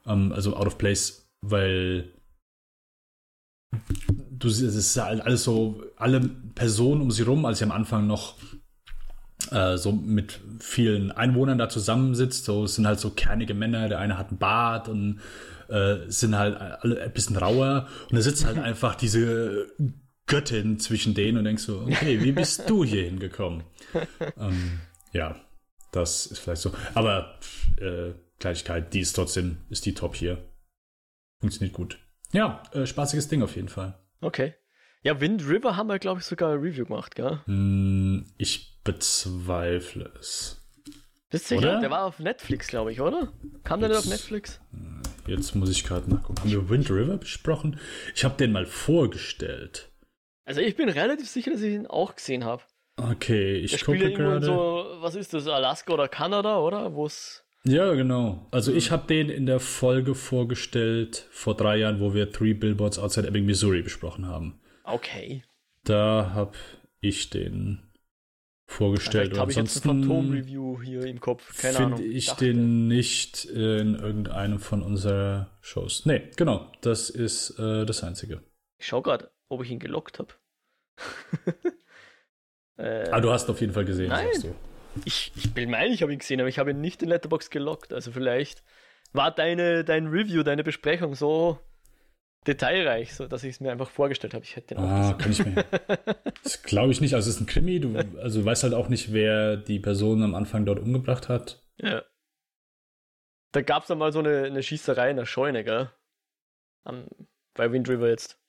[0.05, 2.13] Ähm, also out of place, weil
[4.31, 6.19] du es ist halt alles so, alle
[6.55, 8.35] Personen um sie rum, als sie am Anfang noch
[9.49, 13.99] äh, so mit vielen Einwohnern da zusammensitzt, so es sind halt so kernige Männer, der
[13.99, 15.19] eine hat einen Bart und
[15.71, 19.71] äh, sind halt alle ein bisschen rauer und da sitzt halt einfach diese
[20.27, 23.63] Göttin zwischen denen und denkst so, okay, wie bist du hier hingekommen?
[24.37, 24.79] ähm,
[25.11, 25.35] ja,
[25.91, 26.73] das ist vielleicht so.
[26.93, 27.37] Aber
[27.77, 30.45] äh, Kleinigkeit, die ist trotzdem, ist die top hier.
[31.39, 31.99] Funktioniert gut.
[32.33, 33.99] Ja, äh, spaßiges Ding auf jeden Fall.
[34.21, 34.53] Okay.
[35.03, 37.39] Ja, Wind River haben wir, glaube ich, sogar ein Review gemacht, gell?
[37.45, 40.61] Hm, ich bezweifle es.
[41.29, 41.79] Bist du sicher?
[41.79, 43.31] Der war auf Netflix, glaube ich, oder?
[43.63, 44.59] Kam der nicht auf Netflix?
[45.27, 46.39] Jetzt muss ich gerade nachgucken.
[46.41, 47.79] Haben wir Wind River besprochen?
[48.15, 49.91] Ich habe den mal vorgestellt.
[50.45, 52.63] Also ich bin relativ sicher, dass ich ihn auch gesehen habe.
[52.97, 54.45] Okay, ich gucke gerade.
[54.45, 56.93] So, was ist das, Alaska oder Kanada, oder?
[56.93, 58.47] Wo es ja, genau.
[58.51, 62.97] Also ich habe den in der Folge vorgestellt vor drei Jahren, wo wir Three Billboards
[62.97, 64.59] Outside Ebbing, Missouri besprochen haben.
[64.83, 65.43] Okay.
[65.83, 66.57] Da habe
[67.01, 67.90] ich den
[68.71, 69.37] vorgestellt.
[69.37, 71.61] Habe ich jetzt ein Phantom-Review hier im Kopf.
[71.61, 71.99] Keine Ahnung.
[71.99, 72.45] Finde ich Dachte.
[72.45, 76.05] den nicht in irgendeinem von unseren Shows.
[76.05, 76.71] Nee, genau.
[76.81, 78.41] Das ist äh, das Einzige.
[78.79, 80.33] Ich schau gerade, ob ich ihn gelockt habe.
[82.77, 84.27] äh, ah, du hast auf jeden Fall gesehen, nein.
[84.31, 84.55] sagst du.
[85.05, 87.49] Ich, ich bin mein, ich habe ihn gesehen, aber ich habe ihn nicht in Letterbox
[87.49, 87.93] gelockt.
[87.93, 88.63] Also vielleicht
[89.13, 91.59] war deine, dein Review, deine Besprechung so
[92.47, 94.43] detailreich, so dass ich es mir einfach vorgestellt habe.
[94.43, 95.65] Ich hätte den ah, kann ich mir.
[96.43, 97.13] Das glaube ich nicht.
[97.13, 97.79] Also es ist ein Krimi.
[97.79, 101.63] Du, also weißt halt auch nicht, wer die Person am Anfang dort umgebracht hat.
[101.77, 102.03] Ja.
[103.51, 105.91] Da gab es dann mal so eine, eine Schießerei in der Scheune, gell?
[106.83, 107.05] Am,
[107.53, 108.39] bei Wind River jetzt.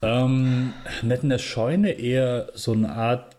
[0.00, 3.36] Ähm, nicht in der Scheune, eher so eine Art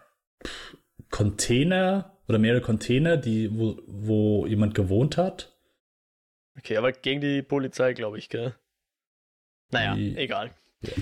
[1.09, 5.57] Container oder mehrere Container, die, wo, wo jemand gewohnt hat.
[6.57, 8.55] Okay, aber gegen die Polizei, glaube ich, gell?
[9.73, 10.51] Naja, die, egal.
[10.81, 10.93] Ja.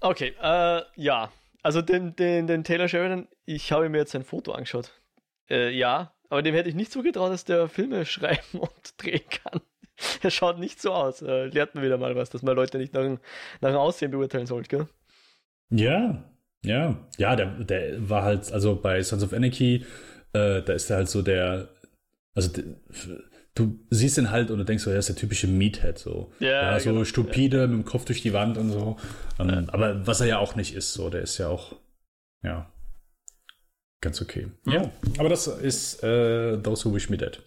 [0.00, 1.32] Okay, äh, ja.
[1.62, 4.92] Also den, den, den Taylor Sheridan, ich habe mir jetzt ein Foto angeschaut.
[5.50, 9.60] Äh, ja, aber dem hätte ich nicht zugetraut, dass der Filme schreiben und drehen kann.
[10.22, 11.20] Er schaut nicht so aus.
[11.20, 13.04] Äh, lernt man wieder mal was, dass man Leute nicht nach,
[13.60, 14.88] nach dem Aussehen beurteilen sollte, gell?
[15.70, 16.24] Ja,
[16.62, 19.84] ja, ja, der, der war halt, also bei Sons of Anarchy,
[20.32, 21.68] äh, da ist er halt so der,
[22.34, 22.64] also der,
[23.54, 26.32] du siehst ihn halt und du denkst so, er ist der typische Meathead, so.
[26.38, 27.04] Ja, ja so genau.
[27.04, 27.66] stupide, ja.
[27.66, 28.96] mit dem Kopf durch die Wand und so.
[29.38, 29.68] Ähm.
[29.70, 31.76] Aber was er ja auch nicht ist, so, der ist ja auch,
[32.42, 32.72] ja,
[34.00, 34.48] ganz okay.
[34.66, 37.42] Ja, aber das ist äh, Those Who Wish Me Dead.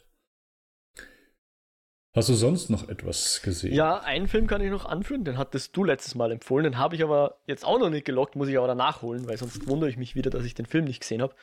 [2.15, 3.73] Hast du sonst noch etwas gesehen?
[3.73, 6.63] Ja, einen Film kann ich noch anführen, den hattest du letztes Mal empfohlen.
[6.63, 9.37] Den habe ich aber jetzt auch noch nicht gelockt, muss ich aber danach holen, weil
[9.37, 11.33] sonst wundere ich mich wieder, dass ich den Film nicht gesehen habe.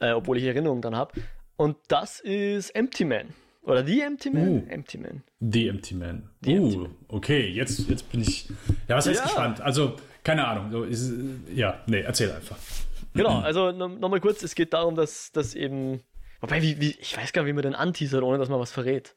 [0.00, 1.20] Äh, obwohl ich Erinnerungen dran habe.
[1.56, 3.28] Und das ist Empty Man.
[3.62, 4.48] Oder The Empty Man?
[4.48, 5.22] Uh, Empty Man.
[5.40, 6.30] The Empty Man.
[6.42, 6.96] The uh, Empty Man.
[7.08, 8.48] okay, jetzt, jetzt bin ich.
[8.88, 9.24] Ja, was heißt ja.
[9.24, 9.60] gespannt?
[9.60, 10.70] Also, keine Ahnung.
[10.72, 11.12] So, ist,
[11.54, 12.56] ja, nee, erzähl einfach.
[13.14, 16.00] Genau, also nochmal noch kurz: Es geht darum, dass, dass eben.
[16.40, 18.72] Wobei, wie, wie, ich weiß gar nicht, wie man den anteasert, ohne dass man was
[18.72, 19.14] verrät.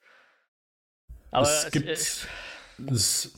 [1.31, 1.87] Aber es, es gibt.
[1.87, 2.27] Es,
[2.91, 3.33] es,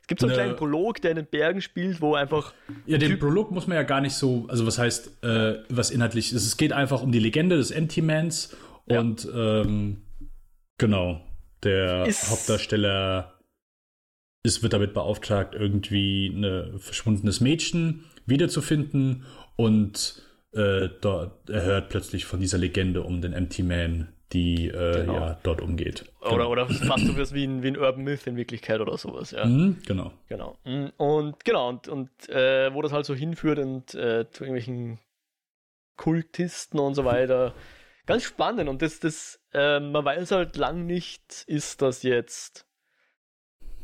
[0.00, 2.54] es gibt so einen kleinen Prolog, der in den Bergen spielt, wo einfach.
[2.86, 4.46] Ja, den Prolog muss man ja gar nicht so.
[4.48, 6.46] Also, was heißt, äh, was inhaltlich ist.
[6.46, 9.00] Es geht einfach um die Legende des Anti-Mans ja.
[9.00, 10.05] und ähm,
[10.78, 11.20] genau.
[11.62, 13.34] Der ist, Hauptdarsteller
[14.42, 19.24] ist, wird damit beauftragt, irgendwie ein verschwundenes Mädchen wiederzufinden
[19.56, 25.00] und äh, dort, er hört plötzlich von dieser Legende um den Empty Man die äh,
[25.00, 25.14] genau.
[25.14, 26.04] ja, dort umgeht.
[26.20, 26.50] Oder, genau.
[26.50, 29.44] oder fast so wie ein, wie ein Urban Myth in Wirklichkeit oder sowas, ja.
[29.44, 30.12] Mhm, genau.
[30.28, 30.58] Genau.
[30.64, 30.92] Mhm.
[30.96, 34.98] Und genau, und, und äh, wo das halt so hinführt und äh, zu irgendwelchen
[35.96, 37.54] Kultisten und so weiter.
[38.06, 38.68] Ganz spannend.
[38.68, 42.66] Und das, das, äh, man weiß halt lang nicht, ist das jetzt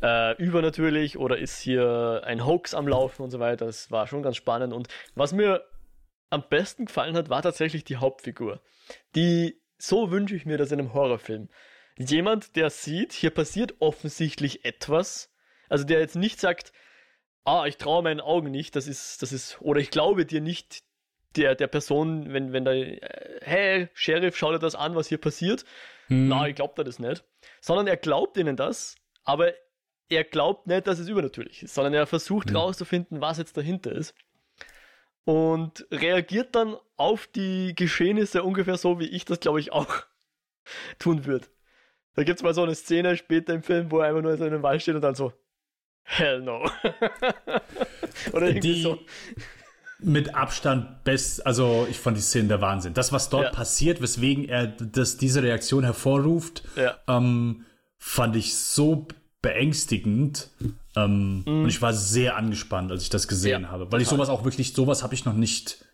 [0.01, 3.65] äh, übernatürlich oder ist hier ein Hoax am Laufen und so weiter.
[3.65, 4.73] Das war schon ganz spannend.
[4.73, 5.63] Und was mir
[6.29, 8.61] am besten gefallen hat, war tatsächlich die Hauptfigur.
[9.15, 11.49] Die so wünsche ich mir das in einem Horrorfilm.
[11.97, 15.31] Jemand, der sieht, hier passiert offensichtlich etwas,
[15.69, 16.71] Also der jetzt nicht sagt,
[17.43, 20.83] ah, ich traue meinen Augen nicht, das ist, das ist, oder ich glaube dir nicht,
[21.35, 22.99] der, der Person, wenn, wenn da, äh,
[23.41, 25.65] hey, Sheriff, schau dir das an, was hier passiert.
[26.07, 26.27] Hm.
[26.27, 27.23] Na, ich glaube das nicht.
[27.61, 29.53] Sondern er glaubt ihnen das, aber
[30.09, 32.57] er glaubt nicht, dass es übernatürlich ist, sondern er versucht hm.
[32.57, 34.15] rauszufinden, was jetzt dahinter ist.
[35.25, 40.03] Und reagiert dann auf die Geschehnisse ungefähr so, wie ich das, glaube ich, auch
[40.99, 41.47] tun würde.
[42.15, 44.37] Da gibt es mal so eine Szene später im Film, wo er einfach nur in
[44.37, 45.33] so einem Wald steht und dann so,
[46.03, 46.63] hell no.
[48.33, 48.99] Oder irgendwie die, so
[50.05, 52.93] mit Abstand best, also ich fand die Szene der Wahnsinn.
[52.93, 53.51] Das, was dort ja.
[53.51, 56.97] passiert, weswegen er das, diese Reaktion hervorruft, ja.
[57.07, 57.65] ähm,
[57.97, 59.07] fand ich so
[59.41, 60.49] beängstigend.
[60.95, 61.63] Ähm, mhm.
[61.63, 63.91] Und ich war sehr angespannt, als ich das gesehen ja, habe.
[63.91, 65.85] Weil ich sowas auch wirklich, sowas habe ich noch nicht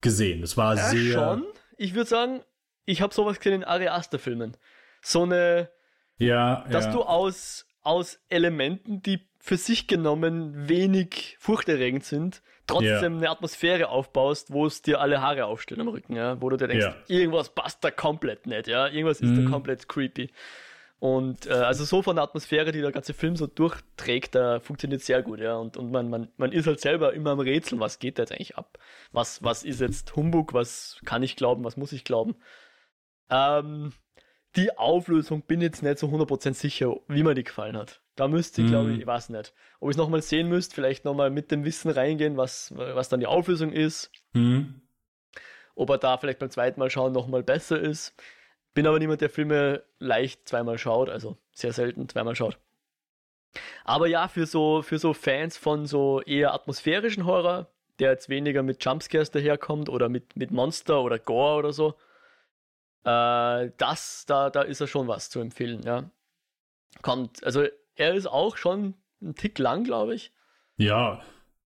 [0.00, 0.40] gesehen.
[0.40, 1.14] Das war sehr.
[1.14, 1.44] schon.
[1.76, 2.40] Ich würde sagen,
[2.84, 4.56] ich habe sowas gesehen in Ari Aster Filmen.
[5.02, 5.70] So eine.
[6.18, 6.66] Ja.
[6.70, 13.18] Dass du aus, aus Elementen, die für sich genommen wenig furchterregend sind, trotzdem yeah.
[13.18, 16.68] eine Atmosphäre aufbaust, wo es dir alle Haare aufstellen am Rücken, ja, wo du dir
[16.68, 16.96] denkst, yeah.
[17.08, 19.36] irgendwas passt da komplett nicht, ja, irgendwas ist mm.
[19.36, 19.50] da mhm.
[19.50, 20.30] komplett creepy.
[21.00, 25.00] Und äh, also so von der Atmosphäre, die der ganze Film so durchträgt, da funktioniert
[25.00, 25.56] sehr gut, ja.
[25.56, 28.32] Und, und man, man, man ist halt selber immer am Rätseln, was geht da jetzt
[28.32, 28.78] eigentlich ab?
[29.10, 32.36] Was, was ist jetzt Humbug, was kann ich glauben, was muss ich glauben?
[33.30, 33.92] Ähm,
[34.56, 38.00] die Auflösung bin jetzt nicht so 100% sicher, wie mir die gefallen hat.
[38.16, 38.70] Da müsste ich, mm.
[38.70, 39.54] glaube ich, ich weiß nicht.
[39.78, 43.20] Ob ich es nochmal sehen müsste, vielleicht nochmal mit dem Wissen reingehen, was, was dann
[43.20, 44.10] die Auflösung ist.
[44.32, 44.62] Mm.
[45.74, 48.14] Ob er da vielleicht beim zweiten Mal schauen nochmal besser ist.
[48.74, 52.58] Bin aber niemand, der Filme leicht zweimal schaut, also sehr selten zweimal schaut.
[53.84, 58.62] Aber ja, für so, für so Fans von so eher atmosphärischen Horror, der jetzt weniger
[58.62, 61.94] mit Jumpscares daherkommt oder mit, mit Monster oder Gore oder so,
[63.04, 66.10] äh, das, da, da ist er schon was zu empfehlen, ja.
[67.02, 70.32] Kommt, also er ist auch schon ein Tick lang, glaube ich.
[70.76, 71.22] Ja,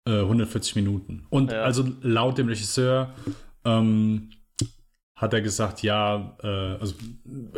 [0.06, 1.26] äh, 140 Minuten.
[1.30, 1.62] Und ja.
[1.62, 3.14] also laut dem Regisseur
[3.64, 4.30] ähm,
[5.14, 6.46] hat er gesagt, ja, äh,
[6.80, 6.94] also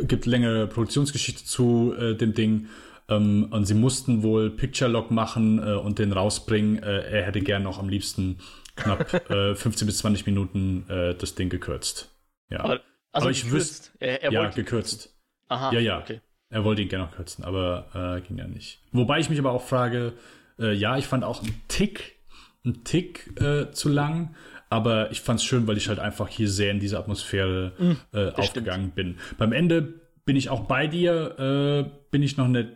[0.01, 2.67] gibt längere Produktionsgeschichte zu äh, dem Ding.
[3.07, 6.81] Ähm, und sie mussten wohl Picture Log machen äh, und den rausbringen.
[6.81, 8.39] Äh, er hätte gern noch am liebsten
[8.75, 12.11] knapp 15 äh, bis 20 Minuten das Ding gekürzt.
[12.49, 12.59] Ja.
[12.59, 12.81] Aber
[13.15, 13.91] also aber ich wüsste.
[13.99, 15.15] Er, er ja, gekürzt.
[15.47, 15.71] Aha.
[15.71, 15.99] Ja, ja.
[15.99, 16.19] Okay.
[16.49, 18.81] Er wollte ihn gerne noch kürzen, aber äh, ging ja nicht.
[18.91, 20.13] Wobei ich mich aber auch frage,
[20.59, 22.17] äh, ja, ich fand auch einen Tick,
[22.63, 24.35] einen Tick äh, zu lang,
[24.69, 27.97] aber ich fand es schön, weil ich halt einfach hier sehr in diese Atmosphäre mhm,
[28.35, 28.95] aufgegangen stimmt.
[28.95, 29.17] bin.
[29.37, 32.69] Beim Ende bin ich auch bei dir, äh, bin ich noch nicht,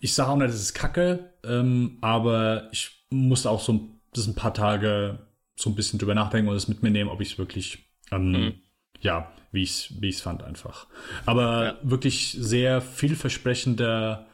[0.00, 4.34] ich sage auch nicht, das ist kacke, ähm, aber ich musste auch so das ein
[4.34, 5.20] paar Tage
[5.56, 8.30] so ein bisschen drüber nachdenken und es mit mir nehmen, ob ich es wirklich ähm,
[8.30, 8.54] mhm
[9.00, 10.86] ja, wie ich es wie ich's fand einfach.
[11.24, 11.78] Aber ja.
[11.82, 14.26] wirklich sehr vielversprechender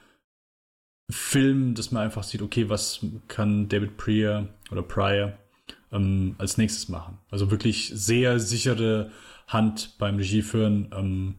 [1.11, 5.39] Film, dass man einfach sieht, okay, was kann David Prior oder Pryor
[5.93, 7.19] ähm, als nächstes machen.
[7.31, 9.11] Also wirklich sehr sichere
[9.47, 10.91] Hand beim Regieführen.
[10.97, 11.35] Ähm,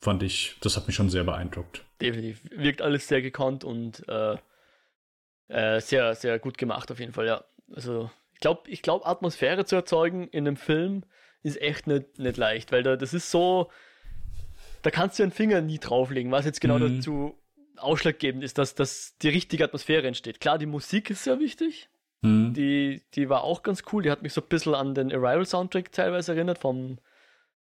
[0.00, 1.84] fand ich, das hat mich schon sehr beeindruckt.
[2.00, 2.40] Definitiv.
[2.50, 4.36] Wirkt alles sehr gekonnt und äh,
[5.48, 7.44] äh, sehr, sehr gut gemacht auf jeden Fall, ja.
[7.72, 11.04] Also ich glaube, ich glaub, Atmosphäre zu erzeugen in einem Film
[11.42, 13.70] ist echt nicht, nicht leicht, weil da, das ist so,
[14.82, 16.96] da kannst du einen Finger nie drauflegen, was jetzt genau mhm.
[16.96, 17.34] dazu
[17.76, 20.40] ausschlaggebend ist, dass, dass die richtige Atmosphäre entsteht.
[20.40, 21.88] Klar, die Musik ist sehr wichtig.
[22.22, 22.52] Mhm.
[22.54, 24.02] Die, die war auch ganz cool.
[24.02, 26.98] Die hat mich so ein bisschen an den Arrival-Soundtrack teilweise erinnert, vom,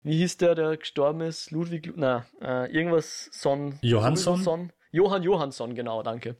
[0.03, 1.51] wie hieß der, der gestorben ist?
[1.51, 3.79] Ludwig, na, äh, irgendwas Son.
[3.83, 4.43] Johansson?
[4.43, 4.73] Son?
[4.91, 6.37] Johann Johansson, genau, danke.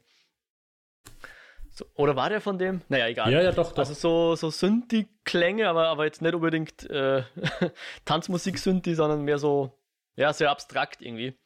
[1.79, 2.81] So, oder war der von dem?
[2.89, 3.31] Naja, egal.
[3.31, 3.77] Ja, ja, doch, doch.
[3.77, 7.23] Also so, so Synthi-Klänge, aber, aber jetzt nicht unbedingt äh,
[8.05, 9.71] Tanzmusik-Synthi, sondern mehr so,
[10.17, 11.37] ja, sehr abstrakt irgendwie.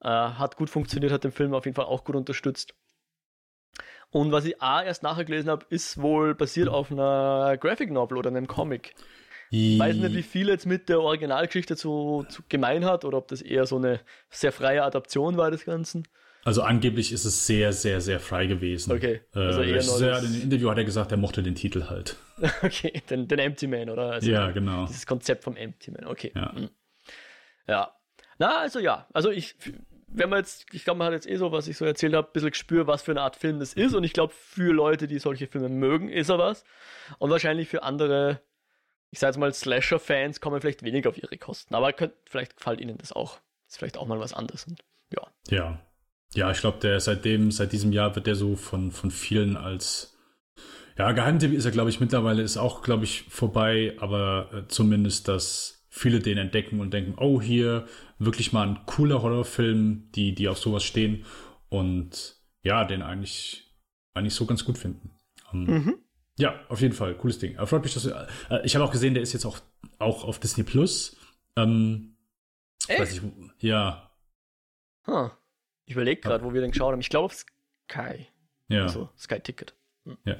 [0.00, 2.74] Äh, hat gut funktioniert, hat den Film auf jeden Fall auch gut unterstützt.
[4.08, 8.16] Und was ich A erst nachher gelesen habe, ist wohl basiert auf einer Graphic Novel
[8.16, 8.94] oder einem Comic.
[9.50, 13.28] Ich weiß nicht, wie viel jetzt mit der Originalgeschichte zu, zu gemein hat oder ob
[13.28, 16.08] das eher so eine sehr freie Adaption war des Ganzen.
[16.46, 18.92] Also angeblich ist es sehr, sehr, sehr frei gewesen.
[18.92, 19.20] Okay.
[19.32, 22.16] Also äh, sehr, in dem Interview hat er gesagt, er mochte den Titel halt.
[22.62, 24.12] Okay, den, den Empty Man, oder?
[24.12, 24.86] Also ja, genau.
[24.86, 26.30] Dieses Konzept vom Empty Man, okay.
[26.36, 26.54] Ja.
[26.54, 26.70] Hm.
[27.66, 27.92] ja.
[28.38, 29.08] Na, also ja.
[29.12, 29.56] Also ich,
[30.06, 32.28] wenn man jetzt, ich glaube, man hat jetzt eh so, was ich so erzählt habe,
[32.28, 33.92] ein bisschen gespürt, was für eine Art Film das ist.
[33.94, 36.62] Und ich glaube, für Leute, die solche Filme mögen, ist er was.
[37.18, 38.40] Und wahrscheinlich für andere,
[39.10, 41.74] ich sage jetzt mal, Slasher-Fans kommen vielleicht weniger auf ihre Kosten.
[41.74, 43.40] Aber könnt, vielleicht gefällt ihnen das auch.
[43.64, 44.64] Das ist vielleicht auch mal was anderes.
[44.68, 45.26] Und, ja.
[45.48, 45.85] Ja.
[46.36, 50.16] Ja, ich glaube, der seitdem, seit diesem Jahr wird der so von, von vielen als
[50.98, 55.28] ja, Geheimtipp ist er, glaube ich, mittlerweile ist auch, glaube ich, vorbei, aber äh, zumindest,
[55.28, 57.86] dass viele den entdecken und denken, oh, hier
[58.18, 61.24] wirklich mal ein cooler Horrorfilm, die, die auf sowas stehen
[61.68, 63.66] und ja, den eigentlich
[64.14, 65.10] eigentlich so ganz gut finden.
[65.52, 65.94] Um, ähm, mhm.
[66.38, 67.56] Ja, auf jeden Fall, cooles Ding.
[67.56, 69.58] Aber freut mich, dass du, äh, ich habe auch gesehen, der ist jetzt auch,
[69.98, 71.16] auch auf Disney Plus.
[71.56, 72.16] Ähm,
[72.88, 73.00] Echt?
[73.00, 73.22] Weiß ich,
[73.60, 74.10] ja.
[75.06, 75.30] Huh.
[75.86, 77.00] Ich überlege gerade, wo wir den geschaut haben.
[77.00, 78.26] Ich glaube auf Sky.
[78.68, 78.82] Ja.
[78.82, 79.74] Also Sky Ticket.
[80.04, 80.18] Hm.
[80.24, 80.36] Ja.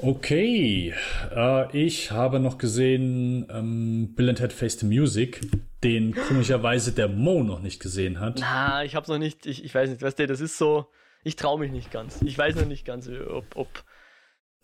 [0.00, 0.94] Okay,
[1.34, 5.40] äh, ich habe noch gesehen ähm, Bill and Ted Face the Music,
[5.82, 8.38] den komischerweise der Mo noch nicht gesehen hat.
[8.38, 10.86] Na, ich habe noch nicht, ich, ich weiß nicht, weißt du, das ist so,
[11.24, 12.22] ich traue mich nicht ganz.
[12.22, 13.84] Ich weiß noch nicht ganz, ob, ob,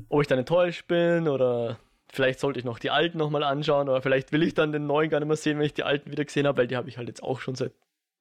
[0.08, 1.80] ob ich dann enttäuscht bin oder
[2.12, 5.10] vielleicht sollte ich noch die alten nochmal anschauen oder vielleicht will ich dann den neuen
[5.10, 6.96] gar nicht mehr sehen, wenn ich die alten wieder gesehen habe, weil die habe ich
[6.96, 7.72] halt jetzt auch schon seit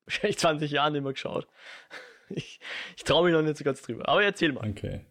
[0.06, 1.48] wahrscheinlich 20 Jahren immer geschaut.
[2.30, 2.60] Ich,
[2.96, 4.08] ich traue mich noch nicht so ganz drüber.
[4.08, 4.68] Aber erzähl mal.
[4.68, 5.02] Okay.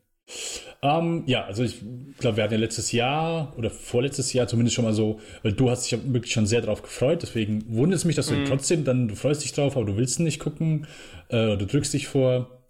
[0.83, 1.81] Ähm, ja, also ich
[2.19, 5.71] glaube, wir hatten ja letztes Jahr oder vorletztes Jahr zumindest schon mal so, weil du
[5.71, 8.47] hast dich ja wirklich schon sehr darauf gefreut, deswegen wundert es mich, dass du mm.
[8.47, 10.87] trotzdem dann, du freust dich drauf, aber du willst nicht gucken,
[11.29, 12.63] äh, du drückst dich vor.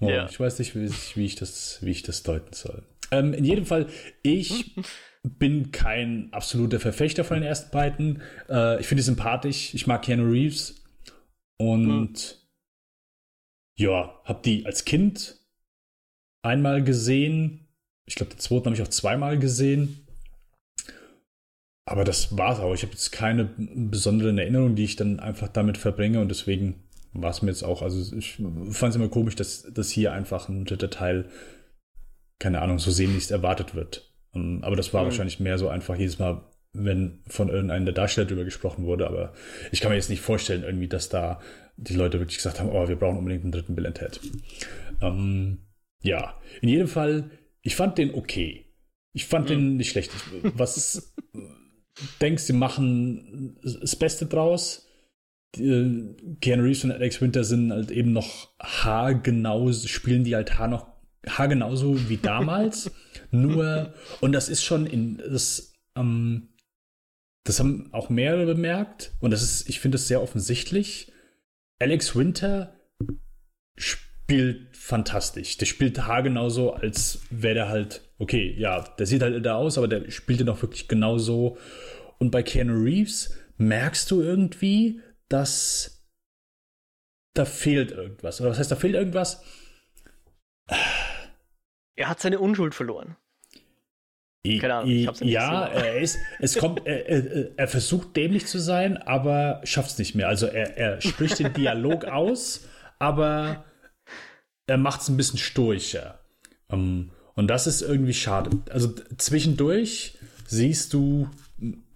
[0.00, 0.26] Oh, ja.
[0.28, 2.82] Ich weiß nicht, wie ich, wie ich, das, wie ich das deuten soll.
[3.12, 3.86] Ähm, in jedem Fall,
[4.22, 4.74] ich
[5.22, 8.22] bin kein absoluter Verfechter von den ersten beiden.
[8.48, 10.81] Äh, ich finde die sympathisch, ich mag Keanu Reeves
[11.70, 13.82] und mm.
[13.82, 15.40] ja, hab die als Kind
[16.42, 17.68] einmal gesehen.
[18.06, 20.06] Ich glaube, den zweiten habe ich auch zweimal gesehen.
[21.84, 22.74] Aber das war's auch.
[22.74, 27.30] Ich habe jetzt keine besonderen Erinnerungen, die ich dann einfach damit verbringe und deswegen war
[27.30, 27.82] es mir jetzt auch.
[27.82, 31.28] Also ich fand es immer komisch, dass, dass hier einfach ein dritter Teil,
[32.38, 34.12] keine Ahnung, so sehnlichst erwartet wird.
[34.34, 35.06] Ähm, aber das war mhm.
[35.06, 39.06] wahrscheinlich mehr so einfach jedes Mal, wenn von irgendeinem der Darsteller darüber gesprochen wurde.
[39.06, 39.34] Aber
[39.70, 41.40] ich kann mir jetzt nicht vorstellen, irgendwie, dass da
[41.76, 44.20] die Leute wirklich gesagt haben, oh, wir brauchen unbedingt einen dritten Bill Ted.
[45.00, 45.58] Ähm,
[46.02, 47.30] ja, in jedem Fall,
[47.62, 48.66] ich fand den okay.
[49.12, 49.48] Ich fand mhm.
[49.48, 50.10] den nicht schlecht.
[50.54, 51.14] Was
[52.20, 54.88] denkst du, machen das Beste draus?
[55.56, 60.68] Äh, Keanu Reeves und Alex Winter sind halt eben noch haargenau, spielen die halt haar
[60.68, 60.86] noch
[61.26, 62.90] haargenauso wie damals.
[63.30, 66.48] Nur, und das ist schon in, das, ähm,
[67.44, 71.12] das haben auch mehrere bemerkt, und das ist, ich finde es sehr offensichtlich.
[71.80, 72.78] Alex Winter
[73.76, 75.58] spielt fantastisch.
[75.58, 79.88] Der spielt haargenauso, als wäre der halt, okay, ja, der sieht halt da aus, aber
[79.88, 81.58] der spielt den auch wirklich genauso.
[82.18, 86.06] Und bei Keanu Reeves merkst du irgendwie, dass
[87.34, 88.40] da fehlt irgendwas.
[88.40, 89.42] Oder was heißt, da fehlt irgendwas?
[91.96, 93.16] Er hat seine Unschuld verloren.
[94.44, 98.46] Keine Ahnung, ich hab's nicht Ja, er ist, es kommt, er, er, er, versucht dämlich
[98.46, 100.26] zu sein, aber schafft es nicht mehr.
[100.26, 102.66] Also er, er spricht den Dialog aus,
[102.98, 103.64] aber
[104.66, 106.18] er macht es ein bisschen stoischer.
[106.68, 108.50] Um, ähm, und das ist irgendwie schade.
[108.70, 111.30] Also zwischendurch siehst du,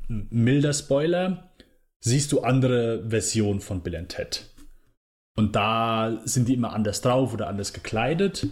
[0.09, 1.51] milder Spoiler,
[2.01, 4.49] siehst du andere Versionen von Bill and Ted.
[5.37, 8.47] Und da sind die immer anders drauf oder anders gekleidet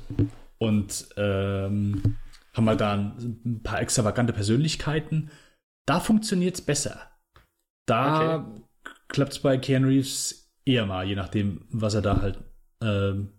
[0.58, 2.16] und ähm,
[2.54, 5.30] haben halt da ein paar extravagante Persönlichkeiten.
[5.86, 7.10] Da funktioniert es besser.
[7.86, 8.60] Da okay.
[9.08, 12.42] klappt es bei Keanu Reeves eher mal, je nachdem, was er da halt
[12.80, 13.32] ähm,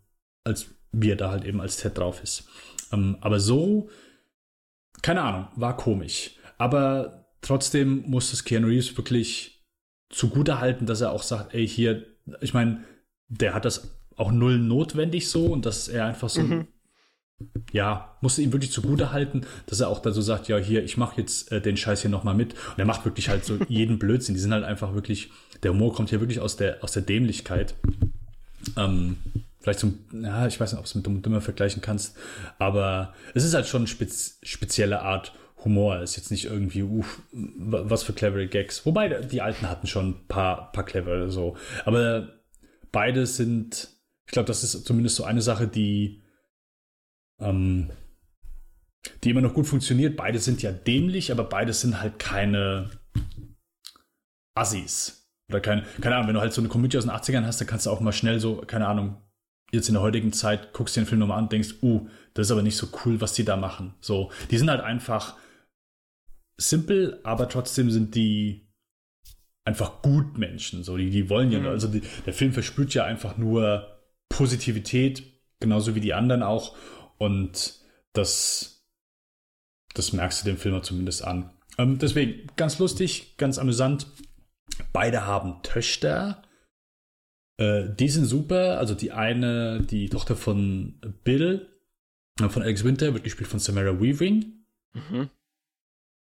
[0.43, 2.47] als wie er da halt eben als Ted drauf ist.
[2.91, 3.89] Ähm, aber so,
[5.01, 6.37] keine Ahnung, war komisch.
[6.57, 9.65] Aber trotzdem muss es Keanu Reeves wirklich
[10.09, 12.05] zugute halten, dass er auch sagt, ey, hier,
[12.39, 12.83] ich meine,
[13.27, 16.67] der hat das auch null notwendig so und dass er einfach so, mhm.
[17.71, 20.97] Ja, musste ihm wirklich zugute halten, dass er auch da so sagt, ja, hier, ich
[20.97, 22.53] mache jetzt äh, den Scheiß hier nochmal mit.
[22.53, 24.35] Und er macht wirklich halt so jeden Blödsinn.
[24.35, 25.31] Die sind halt einfach wirklich,
[25.63, 27.75] der Humor kommt hier wirklich aus der, aus der Dämlichkeit.
[28.77, 29.17] Ähm,
[29.59, 32.15] vielleicht zum, ja, ich weiß nicht, ob du es mit Dumm und Dümmer vergleichen kannst,
[32.59, 35.97] aber es ist halt schon eine spez spezielle Art Humor.
[35.97, 38.85] Es ist jetzt nicht irgendwie, uff, was für clevere Gags.
[38.85, 41.57] Wobei die alten hatten schon ein paar, paar clevere so.
[41.83, 42.29] Aber
[42.91, 43.89] beide sind,
[44.25, 46.21] ich glaube, das ist zumindest so eine Sache, die,
[47.41, 47.91] ähm,
[49.23, 50.15] die immer noch gut funktioniert.
[50.15, 52.89] Beide sind ja dämlich, aber beide sind halt keine
[54.55, 55.29] Assis.
[55.49, 57.67] Oder kein, keine Ahnung, wenn du halt so eine Komödie aus den 80ern hast, dann
[57.67, 59.21] kannst du auch mal schnell so, keine Ahnung,
[59.71, 62.47] jetzt in der heutigen Zeit guckst du den Film nochmal an und denkst, uh, das
[62.47, 63.93] ist aber nicht so cool, was die da machen.
[64.01, 65.37] So, die sind halt einfach
[66.57, 68.73] simpel, aber trotzdem sind die
[69.65, 70.83] einfach gut Menschen.
[70.83, 71.67] So, die, die wollen ja, mhm.
[71.67, 75.23] also die, der Film verspürt ja einfach nur Positivität,
[75.59, 76.75] genauso wie die anderen auch.
[77.17, 77.79] Und
[78.13, 78.85] das,
[79.93, 81.51] das merkst du dem Film zumindest an.
[81.77, 84.07] Ähm, deswegen ganz lustig, ganz amüsant.
[84.93, 86.43] Beide haben Töchter.
[87.57, 88.79] Äh, die sind super.
[88.79, 91.69] Also die eine, die Tochter von Bill,
[92.39, 94.65] äh, von Alex Winter, wird gespielt von Samara Weaving.
[94.93, 95.29] Mhm.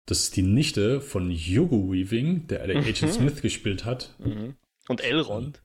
[0.06, 2.84] Das ist die Nichte von Hugo Weaving, der mhm.
[2.84, 4.14] Agent Smith gespielt hat.
[4.18, 4.56] Mhm.
[4.88, 5.62] Und Elrond.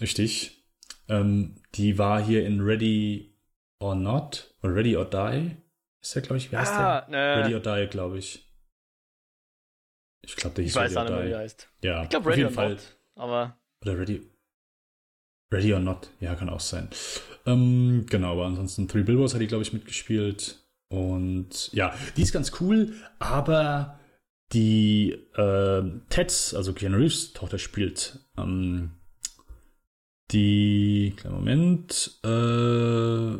[0.00, 0.64] Richtig.
[1.08, 3.27] Ähm, die war hier in Ready
[3.80, 5.56] or Not, oder Ready or Die.
[6.00, 7.18] Ist der, glaube ich, wie heißt Ah, der?
[7.18, 8.44] äh, Ready or Die, glaube ich.
[10.22, 11.32] Ich glaube, der hieß ich weiß Ready nicht or wie Die.
[11.32, 11.68] er heißt.
[11.82, 12.70] Ja, Ich glaube, Ready or Fall.
[12.70, 12.98] Not.
[13.16, 14.30] Aber Oder Ready.
[15.52, 16.90] Ready or Not, ja, kann auch sein.
[17.46, 20.62] Ähm, genau, aber ansonsten Three Billboards hat die, glaube ich, mitgespielt.
[20.90, 23.98] Und ja, die ist ganz cool, aber
[24.52, 28.92] die äh, Ted, also Keanu Reeves Tochter spielt ähm,
[30.30, 33.38] die, kleinen Moment, äh,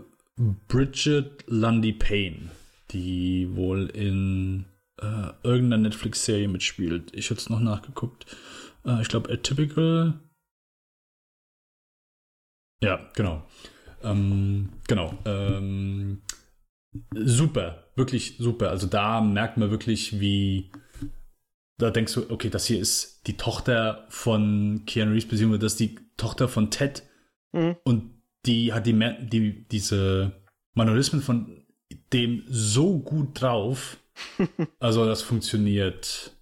[0.68, 2.50] Bridget Lundy Payne,
[2.90, 4.66] die wohl in
[5.00, 7.14] äh, irgendeiner Netflix-Serie mitspielt.
[7.14, 8.26] Ich hätte es noch nachgeguckt.
[8.84, 10.20] Äh, ich glaube, Atypical.
[12.80, 13.44] Ja, genau.
[14.02, 15.18] Ähm, genau.
[15.24, 16.22] Ähm,
[17.14, 18.70] super, wirklich super.
[18.70, 20.70] Also da merkt man wirklich, wie.
[21.80, 25.80] Da denkst du, okay, das hier ist die Tochter von Keanu Reeves, beziehungsweise das ist
[25.80, 27.04] die Tochter von Ted.
[27.52, 27.76] Mhm.
[27.84, 30.32] Und die hat die, die diese
[30.74, 31.66] Manualismen von
[32.12, 33.98] dem so gut drauf.
[34.80, 36.32] Also das funktioniert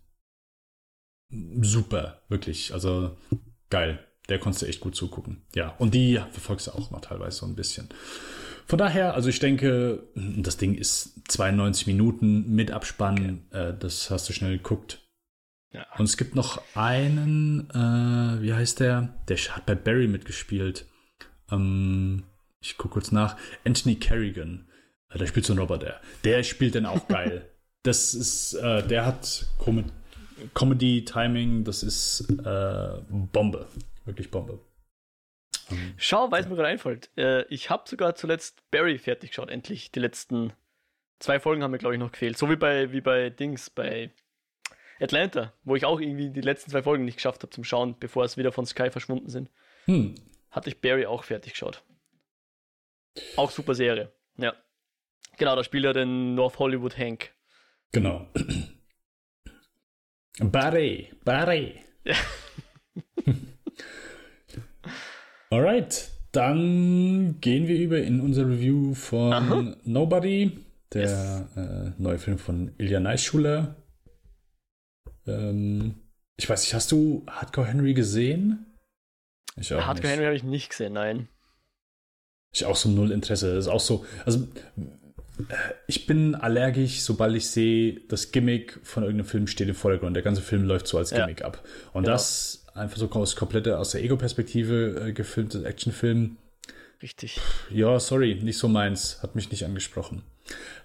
[1.31, 2.73] super, wirklich.
[2.73, 3.17] Also
[3.71, 3.99] geil.
[4.29, 5.43] Der konntest du echt gut zugucken.
[5.55, 7.89] Ja, und die verfolgst du auch noch teilweise so ein bisschen.
[8.67, 13.47] Von daher, also ich denke, das Ding ist 92 Minuten mit Abspann.
[13.53, 15.07] Äh, das hast du schnell geguckt.
[15.73, 15.87] ja.
[15.99, 19.15] Und es gibt noch einen, äh, wie heißt der?
[19.29, 20.87] Der hat bei Barry mitgespielt.
[21.51, 22.25] Ähm,
[22.61, 23.37] ich gucke kurz nach.
[23.65, 24.69] Anthony Kerrigan.
[25.11, 26.01] Äh, der spielt so einen Roboter.
[26.25, 27.51] Der spielt dann auch geil.
[27.83, 29.85] Das ist, äh, der hat Com
[30.55, 33.69] Comedy, Timing, das ist äh, Bombe.
[34.05, 34.59] Wirklich Bombe.
[35.71, 37.11] Ähm, Schau, weil es mir gerade einfällt.
[37.17, 39.93] Äh, ich habe sogar zuletzt Barry fertig geschaut, endlich.
[39.93, 40.53] Die letzten
[41.21, 42.37] zwei Folgen haben mir, glaube ich, noch gefehlt.
[42.37, 44.11] So wie bei, wie bei Dings, bei
[45.01, 48.25] Atlanta, wo ich auch irgendwie die letzten zwei Folgen nicht geschafft habe zum Schauen, bevor
[48.25, 49.51] es wieder von Sky verschwunden sind.
[49.85, 50.15] hm,
[50.57, 51.85] Hatte ich Barry auch fertig geschaut.
[53.37, 54.11] Auch super Serie.
[54.39, 54.55] Ja.
[55.37, 57.35] Genau, da spielt er den North Hollywood Hank.
[57.93, 58.27] genau.
[60.39, 61.81] Barry, Barry.
[62.05, 62.15] Ja.
[65.51, 69.77] Alright, dann gehen wir über in unser Review von Aha.
[69.85, 70.65] Nobody,
[70.95, 73.77] der äh, neue Film von Ilya Neischuler.
[75.27, 75.97] Ähm,
[76.39, 78.76] ich weiß nicht, hast du Hardcore Henry gesehen?
[79.57, 80.13] Ich auch Hardcore nicht.
[80.13, 81.29] Henry habe ich nicht gesehen, nein.
[82.53, 83.55] Ich auch so null Interesse.
[83.55, 84.47] Das ist auch so, also
[85.39, 85.43] äh,
[85.87, 90.15] ich bin allergisch, sobald ich sehe, das Gimmick von irgendeinem Film steht im Vordergrund.
[90.17, 91.19] Der ganze Film läuft so als Ja.
[91.21, 91.63] Gimmick ab.
[91.93, 92.15] Und Genau.
[92.15, 96.37] das einfach so aus komplette aus der Ego-Perspektive äh, gefilmtes Actionfilm.
[97.03, 97.39] Richtig.
[97.71, 99.23] Ja, sorry, nicht so meins.
[99.23, 100.23] Hat mich nicht angesprochen.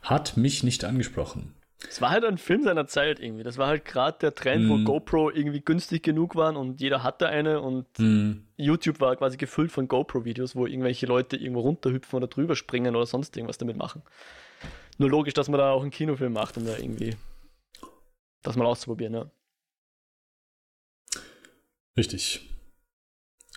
[0.01, 1.53] Hat mich nicht angesprochen.
[1.87, 3.43] Es war halt ein Film seiner Zeit irgendwie.
[3.43, 4.85] Das war halt gerade der Trend, wo Mhm.
[4.85, 8.45] GoPro irgendwie günstig genug waren und jeder hatte eine und Hm.
[8.55, 13.05] YouTube war quasi gefüllt von GoPro-Videos, wo irgendwelche Leute irgendwo runterhüpfen oder drüber springen oder
[13.05, 14.03] sonst irgendwas damit machen.
[14.99, 17.15] Nur logisch, dass man da auch einen Kinofilm macht, um da irgendwie
[18.43, 19.31] das mal auszuprobieren, ja.
[21.97, 22.47] Richtig.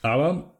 [0.02, 0.58] Aber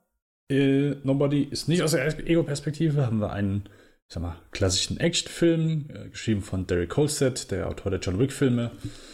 [0.48, 3.04] äh, Nobody ist nicht aus der Ego-Perspektive.
[3.06, 3.68] Haben wir einen,
[4.08, 8.70] ich sag mal, klassischen Actionfilm, äh, geschrieben von Derek Kolstad, der Autor der John Wick-Filme.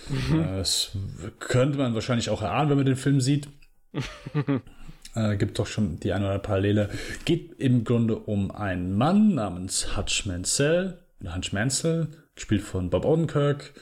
[0.08, 0.40] Mhm.
[0.40, 0.90] Äh, das
[1.38, 3.48] könnte man wahrscheinlich auch erahnen, wenn man den Film sieht.
[5.14, 6.90] äh, gibt doch schon die eine oder andere Parallele.
[7.24, 13.04] Geht im Grunde um einen Mann namens Hutch Mansell, oder Hutch Mansell, gespielt von Bob
[13.04, 13.72] Odenkirk,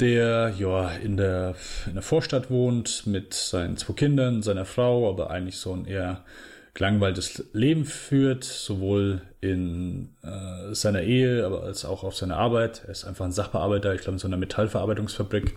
[0.00, 1.54] der ja in der,
[1.86, 6.24] in der Vorstadt wohnt mit seinen zwei Kindern, seiner Frau, aber eigentlich so ein eher
[6.74, 12.82] gelangweiltes Leben führt, sowohl in äh, seiner Ehe, aber als auch auf seiner Arbeit.
[12.84, 15.56] Er ist einfach ein Sachbearbeiter, ich glaube in so einer Metallverarbeitungsfabrik.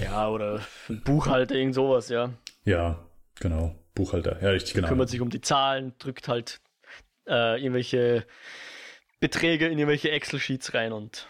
[0.00, 0.60] Ja, oder
[1.04, 2.30] Buchhalter, irgend sowas, ja.
[2.64, 2.98] Ja,
[3.36, 3.74] genau.
[3.94, 4.88] Buchhalter, ja, richtig, genau.
[4.88, 6.60] Kümmert sich um die Zahlen, drückt halt
[7.26, 8.24] äh, irgendwelche
[9.20, 11.26] Beträge in irgendwelche Excel-Sheets rein und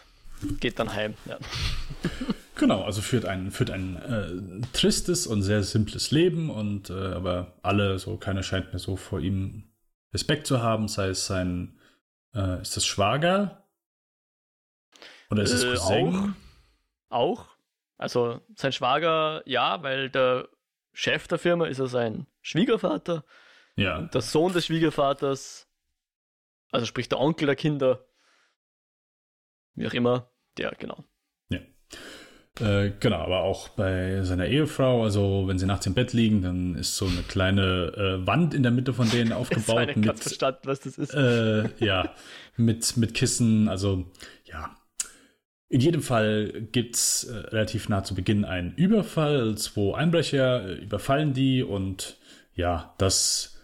[0.61, 1.15] geht dann heim.
[1.27, 1.39] Ja.
[2.63, 7.59] Genau, also führt ein, führt ein äh, tristes und sehr simples Leben und äh, aber
[7.63, 9.75] alle, so keiner scheint mehr so vor ihm
[10.15, 11.77] Respekt zu haben, sei es sein,
[12.37, 13.67] äh, ist das Schwager?
[15.29, 16.37] Oder ist es Äh, Cousin?
[17.09, 17.41] Auch.
[17.41, 17.47] Auch.
[17.99, 20.49] Also sein Schwager, ja, weil der
[20.93, 23.25] Chef der Firma ist ja sein Schwiegervater.
[23.75, 25.69] Ja, Der Sohn des Schwiegervaters,
[26.71, 28.07] also sprich der Onkel der Kinder,
[29.75, 31.05] wie auch immer, der, genau.
[32.61, 36.75] Äh, genau, aber auch bei seiner Ehefrau, also wenn sie nachts im Bett liegen, dann
[36.75, 40.19] ist so eine kleine äh, Wand in der Mitte von denen aufgebaut habe ich mit,
[40.19, 41.15] verstanden, was das ist.
[41.15, 42.15] äh, ja,
[42.57, 44.05] mit, mit Kissen, also
[44.45, 44.77] ja.
[45.71, 49.57] In jedem Fall gibt es äh, relativ nah zu Beginn einen Überfall.
[49.57, 52.19] Zwei Einbrecher äh, überfallen die und
[52.55, 53.59] ja, das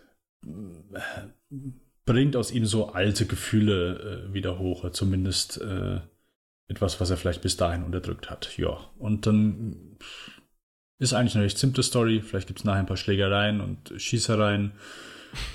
[2.06, 6.00] bringt aus ihm so alte Gefühle wieder hoch, zumindest äh,
[6.68, 8.56] etwas, was er vielleicht bis dahin unterdrückt hat.
[8.58, 9.98] Ja, und dann
[10.98, 12.20] ist eigentlich eine recht simple Story.
[12.20, 14.72] Vielleicht gibt es nachher ein paar Schlägereien und Schießereien.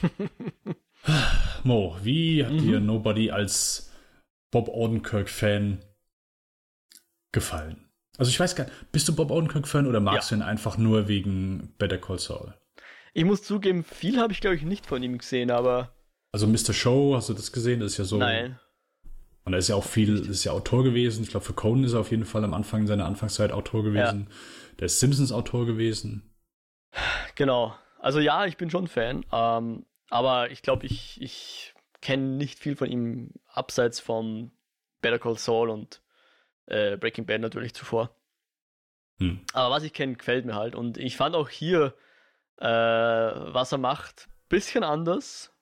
[1.64, 2.60] Mo, wie hat mhm.
[2.60, 3.92] dir Nobody als
[4.52, 5.84] Bob Odenkirk-Fan
[7.32, 7.90] gefallen?
[8.18, 10.38] Also ich weiß gar nicht, bist du Bob Odenkirk-Fan oder magst ja.
[10.38, 12.54] du ihn einfach nur wegen Better Call Saul?
[13.14, 15.94] Ich muss zugeben, viel habe ich glaube ich nicht von ihm gesehen, aber.
[16.32, 16.74] Also Mr.
[16.74, 17.80] Show, hast du das gesehen?
[17.80, 18.18] Das ist ja so.
[18.18, 18.60] Nein.
[19.46, 21.24] Und er ist ja auch viel, ist ja Autor gewesen.
[21.24, 24.28] Ich glaube, für Conan ist er auf jeden Fall am Anfang seiner Anfangszeit Autor gewesen.
[24.30, 24.36] Ja.
[24.80, 26.34] Der ist Simpsons Autor gewesen.
[27.36, 27.76] Genau.
[28.00, 29.26] Also ja, ich bin schon Fan.
[29.32, 34.52] Ähm, aber ich glaube, ich, ich kenne nicht viel von ihm abseits von
[35.02, 36.02] Better Call Saul und
[36.68, 38.16] äh, Breaking Bad natürlich zuvor.
[39.20, 39.42] Hm.
[39.54, 40.76] Aber was ich kenne, gefällt mir halt.
[40.76, 41.96] Und ich fand auch hier,
[42.58, 45.54] äh, was er macht, bisschen anders.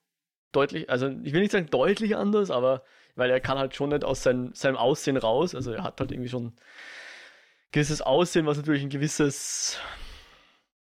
[0.52, 4.04] Deutlich, also ich will nicht sagen deutlich anders, aber weil er kann halt schon nicht
[4.04, 5.54] aus sein, seinem Aussehen raus.
[5.54, 6.56] Also er hat halt irgendwie schon ein
[7.72, 9.78] gewisses Aussehen, was natürlich ein gewisses,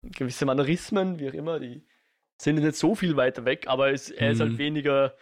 [0.01, 1.83] gewisse Mannerismen, wie auch immer, die
[2.37, 4.57] sind nicht so viel weiter weg, aber es, er ist halt mhm.
[4.57, 5.15] weniger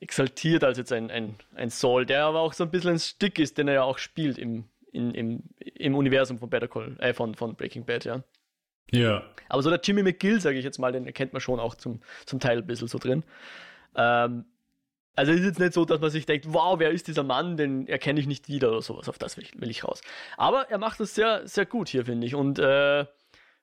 [0.00, 3.38] exaltiert als jetzt ein, ein, ein Saul, der aber auch so ein bisschen ein Stick
[3.38, 7.12] ist, den er ja auch spielt im, in, im, im Universum von Better Call, äh,
[7.14, 8.22] von, von Breaking Bad, ja.
[8.90, 9.24] Ja.
[9.48, 12.00] Aber so der Jimmy McGill, sage ich jetzt mal, den kennt man schon auch zum,
[12.26, 13.24] zum Teil ein bisschen so drin.
[13.94, 14.44] Ähm,
[15.14, 17.86] also ist jetzt nicht so, dass man sich denkt, wow, wer ist dieser Mann, den
[17.86, 20.00] erkenne ich nicht wieder oder sowas, auf das will ich, will ich raus.
[20.36, 22.34] Aber er macht das sehr, sehr gut hier, finde ich.
[22.34, 23.06] Und äh,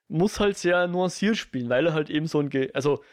[0.07, 3.03] muss halt sehr nuanciert spielen, weil er halt eben so ein, Ge also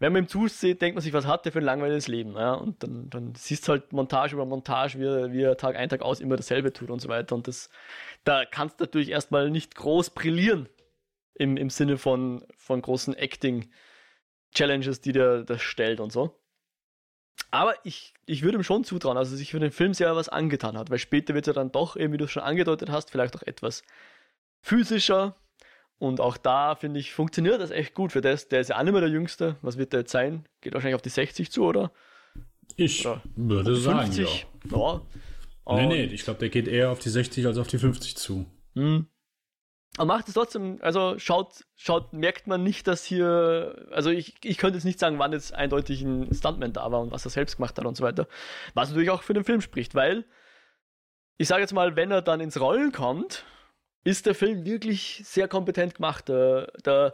[0.00, 2.54] wenn man ihm zusieht, denkt man sich, was hat der für ein langweiliges Leben, ja?
[2.54, 5.88] Und dann, dann siehst du halt Montage über Montage, wie er, wie er Tag ein,
[5.88, 7.34] Tag aus immer dasselbe tut und so weiter.
[7.34, 7.68] Und das,
[8.24, 10.68] da kannst du natürlich erstmal nicht groß brillieren
[11.34, 16.38] im, im Sinne von, von großen Acting-Challenges, die der das stellt und so.
[17.50, 20.76] Aber ich, ich würde ihm schon zutrauen, also sich für den Film sehr was angetan
[20.76, 23.36] hat, weil später wird er dann doch, eben wie du es schon angedeutet hast, vielleicht
[23.36, 23.82] auch etwas
[24.60, 25.36] physischer,
[25.98, 28.48] und auch da, finde ich, funktioniert das echt gut für das.
[28.48, 29.56] Der ist ja auch nicht mehr der Jüngste.
[29.62, 30.44] Was wird der jetzt sein?
[30.60, 31.92] Geht wahrscheinlich auf die 60 zu, oder?
[32.76, 34.26] Ich oder würde sagen, ja.
[34.70, 35.02] ja.
[35.74, 38.46] Nee, nee, ich glaube, der geht eher auf die 60 als auf die 50 zu.
[38.74, 39.06] Hm.
[39.98, 44.56] Aber macht es trotzdem, also schaut, schaut, merkt man nicht, dass hier, also ich, ich
[44.56, 47.56] könnte jetzt nicht sagen, wann jetzt eindeutig ein Stuntman da war und was er selbst
[47.56, 48.28] gemacht hat und so weiter.
[48.74, 50.24] Was natürlich auch für den Film spricht, weil,
[51.36, 53.44] ich sage jetzt mal, wenn er dann ins Rollen kommt,
[54.04, 56.28] ist der Film wirklich sehr kompetent gemacht.
[56.28, 57.12] Da, da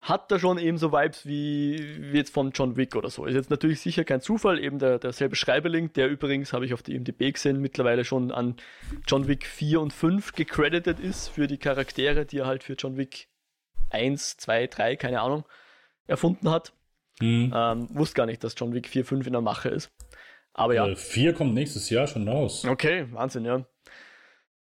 [0.00, 3.24] hat er schon eben so Vibes wie, wie jetzt von John Wick oder so.
[3.24, 6.82] Ist jetzt natürlich sicher kein Zufall, eben der, derselbe Schreiberling, der übrigens, habe ich auf
[6.82, 8.56] die IMDb gesehen, mittlerweile schon an
[9.06, 12.96] John Wick 4 und 5 gecredited ist für die Charaktere, die er halt für John
[12.96, 13.28] Wick
[13.90, 15.44] 1, 2, 3, keine Ahnung,
[16.06, 16.72] erfunden hat.
[17.20, 17.52] Mhm.
[17.54, 19.90] Ähm, wusste gar nicht, dass John Wick 4, 5 in der Mache ist.
[20.52, 20.94] Aber ja.
[20.94, 22.64] 4 äh, kommt nächstes Jahr schon raus.
[22.64, 23.66] Okay, Wahnsinn, ja.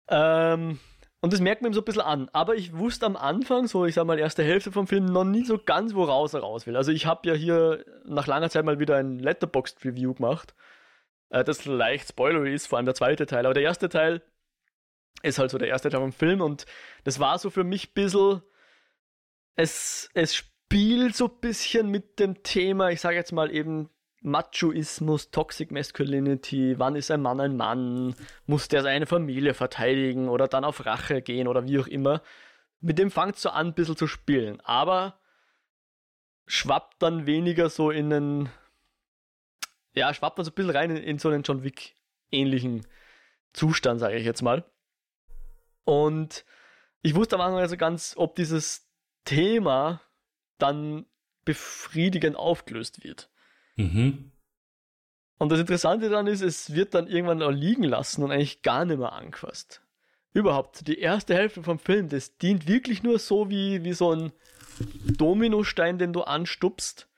[0.07, 0.80] Ähm,
[1.26, 2.30] und das merkt man ihm so ein bisschen an.
[2.34, 5.43] Aber ich wusste am Anfang, so ich sag mal, erste Hälfte vom Film, noch nie
[5.43, 6.78] so ganz, woraus er raus will.
[6.78, 10.53] Also ich habe ja hier nach langer Zeit mal wieder ein Letterboxd-Review gemacht,
[11.32, 13.47] äh, das leicht spoilery ist, vor allem der zweite Teil.
[13.47, 14.21] Aber der erste Teil
[15.23, 16.67] ist halt so der erste Teil vom Film und
[17.05, 18.43] das war so für mich ein bisschen,
[19.55, 23.89] es, es spielt so ein bisschen mit dem Thema, ich sage jetzt mal eben
[24.26, 28.15] Machoismus, Toxic Masculinity, wann ist ein Mann ein Mann,
[28.47, 32.21] muss der seine Familie verteidigen oder dann auf Rache gehen oder wie auch immer.
[32.82, 35.19] Mit dem fängt so an, ein bisschen zu spielen, aber
[36.47, 38.49] schwappt dann weniger so in einen,
[39.93, 41.95] ja, schwappt dann so ein bisschen rein in, in so einen John Wick
[42.32, 42.86] ähnlichen
[43.53, 44.65] Zustand, sage ich jetzt mal.
[45.84, 46.45] Und
[47.03, 48.89] ich wusste am Anfang also ganz, ob dieses
[49.23, 50.01] Thema
[50.57, 51.05] dann
[51.45, 53.30] befriedigend aufgelöst wird.
[53.76, 54.32] Mhm.
[55.38, 58.86] Und das Interessante daran ist, es wird dann irgendwann auch liegen lassen und eigentlich gar
[58.86, 59.82] nicht mehr angefasst.
[60.34, 64.32] Überhaupt, die erste Hälfte vom Film, das dient wirklich nur so wie, wie so ein
[65.17, 67.09] Dominostein, den du anstupst.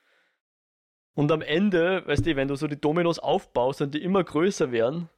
[1.14, 4.72] Und am Ende, weißt du, wenn du so die Dominos aufbaust und die immer größer
[4.72, 5.10] werden,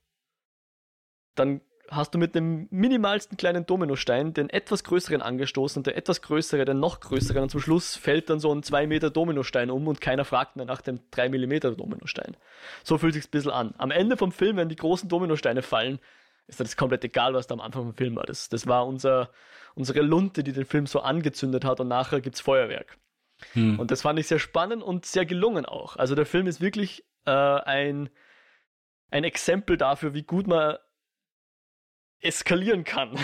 [1.35, 1.61] dann
[1.91, 6.65] hast du mit dem minimalsten kleinen Dominostein den etwas größeren angestoßen und der etwas größere
[6.65, 10.01] den noch größeren und zum Schluss fällt dann so ein 2 Meter Dominostein um und
[10.01, 12.37] keiner fragt mehr nach dem 3 Millimeter Dominostein.
[12.83, 13.73] So fühlt sich ein bisschen an.
[13.77, 15.99] Am Ende vom Film, wenn die großen Dominosteine fallen,
[16.47, 18.25] ist das komplett egal, was da am Anfang vom Film war.
[18.25, 19.29] Das, das war unser,
[19.75, 22.97] unsere Lunte, die den Film so angezündet hat und nachher gibt's Feuerwerk.
[23.53, 23.79] Hm.
[23.79, 25.95] Und das fand ich sehr spannend und sehr gelungen auch.
[25.95, 28.09] Also der Film ist wirklich äh, ein,
[29.11, 30.77] ein Exempel dafür, wie gut man
[32.21, 33.17] eskalieren kann.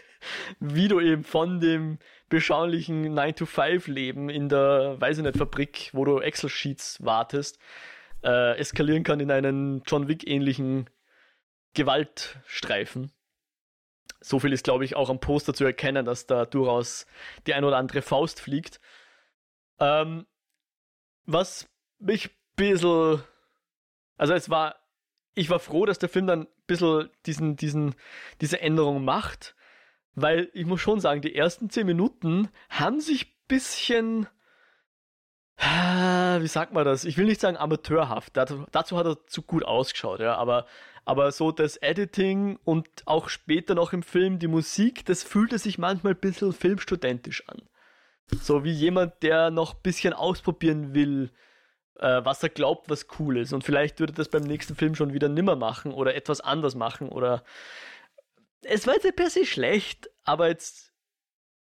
[0.58, 6.20] Wie du eben von dem beschaulichen 9-to-5-Leben in der, weiß ich nicht, Fabrik, wo du
[6.20, 7.58] Excel-Sheets wartest,
[8.22, 10.88] äh, eskalieren kann in einen John Wick-ähnlichen
[11.74, 13.12] Gewaltstreifen.
[14.20, 17.06] So viel ist, glaube ich, auch am Poster zu erkennen, dass da durchaus
[17.46, 18.80] die ein oder andere Faust fliegt.
[19.78, 20.26] Ähm,
[21.26, 21.68] was
[21.98, 23.22] mich ein bisschen.
[24.16, 24.76] Also, es war.
[25.34, 27.94] Ich war froh, dass der Film dann bisschen diesen, diesen,
[28.40, 29.54] diese Änderung macht,
[30.14, 34.26] weil ich muss schon sagen, die ersten zehn Minuten haben sich ein bisschen
[35.56, 37.04] wie sagt man das?
[37.04, 38.36] Ich will nicht sagen amateurhaft.
[38.36, 40.34] Dazu, dazu, hat er zu gut ausgeschaut, ja.
[40.36, 40.66] Aber,
[41.04, 45.78] aber so das Editing und auch später noch im Film die Musik, das fühlte sich
[45.78, 47.62] manchmal ein bisschen filmstudentisch an.
[48.30, 51.30] So wie jemand, der noch ein bisschen ausprobieren will,
[51.98, 53.52] äh, was er glaubt, was cool ist.
[53.52, 57.08] Und vielleicht würde das beim nächsten Film schon wieder nimmer machen oder etwas anders machen
[57.08, 57.44] oder.
[58.66, 60.94] Es war jetzt per se schlecht, aber jetzt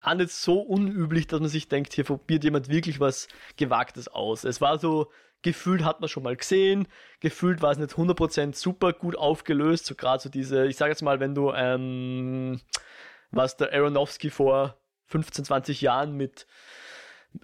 [0.02, 4.44] auch nicht so unüblich, dass man sich denkt, hier probiert jemand wirklich was Gewagtes aus.
[4.44, 5.10] Es war so,
[5.42, 6.88] gefühlt hat man schon mal gesehen,
[7.20, 11.02] gefühlt war es nicht 100% super gut aufgelöst, so gerade so diese, ich sage jetzt
[11.02, 12.60] mal, wenn du, ähm,
[13.30, 16.46] was der Aronofsky vor 15, 20 Jahren mit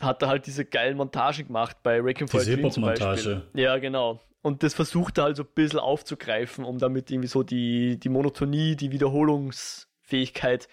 [0.01, 3.43] hat er halt diese geilen Montagen gemacht bei for a Dream zum Beispiel.
[3.55, 4.21] Ja, genau.
[4.43, 8.09] Und das versucht er halt so ein bisschen aufzugreifen, um damit irgendwie so die, die
[8.09, 10.69] Monotonie, die Wiederholungsfähigkeit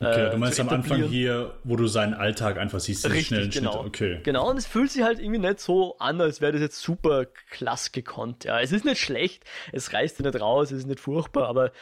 [0.00, 3.50] Okay, du äh, meinst am Anfang hier, wo du seinen Alltag einfach siehst, diese schnellen
[3.50, 3.72] genau.
[3.72, 3.86] Schnitte.
[3.86, 4.20] Okay.
[4.24, 7.26] Genau, und es fühlt sich halt irgendwie nicht so an, als wäre das jetzt super
[7.50, 8.44] klass gekonnt.
[8.44, 11.72] Ja, es ist nicht schlecht, es reißt nicht raus, es ist nicht furchtbar, aber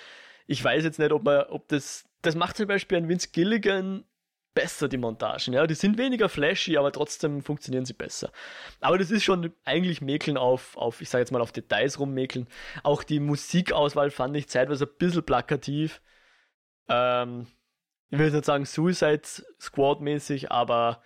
[0.46, 4.04] ich weiß jetzt nicht, ob man, ob das, das macht zum Beispiel ein Vince Gilligan
[4.54, 5.54] besser, die Montagen.
[5.54, 8.30] Ja, die sind weniger flashy, aber trotzdem funktionieren sie besser.
[8.80, 12.48] Aber das ist schon eigentlich Mäkeln auf, auf ich sage jetzt mal auf Details rummäkeln.
[12.82, 16.02] Auch die Musikauswahl fand ich zeitweise ein bisschen plakativ.
[16.88, 17.46] Ähm,
[18.10, 19.22] ich will nicht sagen Suicide
[19.60, 21.02] Squad mäßig, aber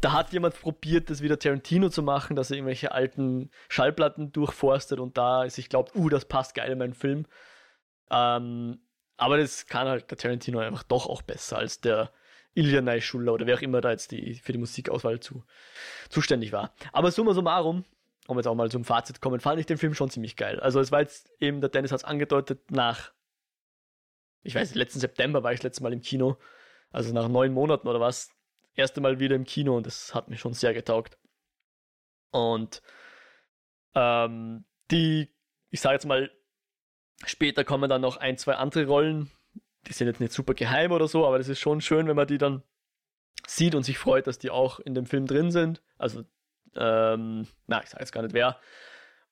[0.00, 4.98] da hat jemand probiert, das wieder Tarantino zu machen, dass er irgendwelche alten Schallplatten durchforstet
[5.00, 7.26] und da ist, ich glaube, uh, das passt geil in meinen Film.
[8.10, 8.80] Ähm,
[9.16, 12.12] aber das kann halt der Tarantino einfach doch auch besser als der
[12.54, 15.44] Ilya Naischuller oder wer auch immer da jetzt die, für die Musikauswahl zu,
[16.10, 16.74] zuständig war.
[16.92, 17.84] Aber summa summarum,
[18.26, 20.60] um jetzt auch mal zum Fazit zu kommen, fand ich den Film schon ziemlich geil.
[20.60, 23.12] Also es war jetzt eben, der Dennis hat es angedeutet, nach
[24.42, 26.36] ich weiß, letzten September war ich das letzte Mal im Kino.
[26.90, 28.30] Also nach neun Monaten oder was.
[28.74, 31.18] Erste Mal wieder im Kino und das hat mir schon sehr getaugt.
[32.30, 32.82] Und
[33.94, 35.28] ähm, die,
[35.70, 36.30] ich sage jetzt mal,
[37.24, 39.30] später kommen dann noch ein, zwei andere Rollen.
[39.86, 42.26] Die sind jetzt nicht super geheim oder so, aber das ist schon schön, wenn man
[42.26, 42.62] die dann
[43.46, 45.82] sieht und sich freut, dass die auch in dem Film drin sind.
[45.98, 46.24] Also,
[46.76, 48.58] ähm, na, ich sage jetzt gar nicht wer.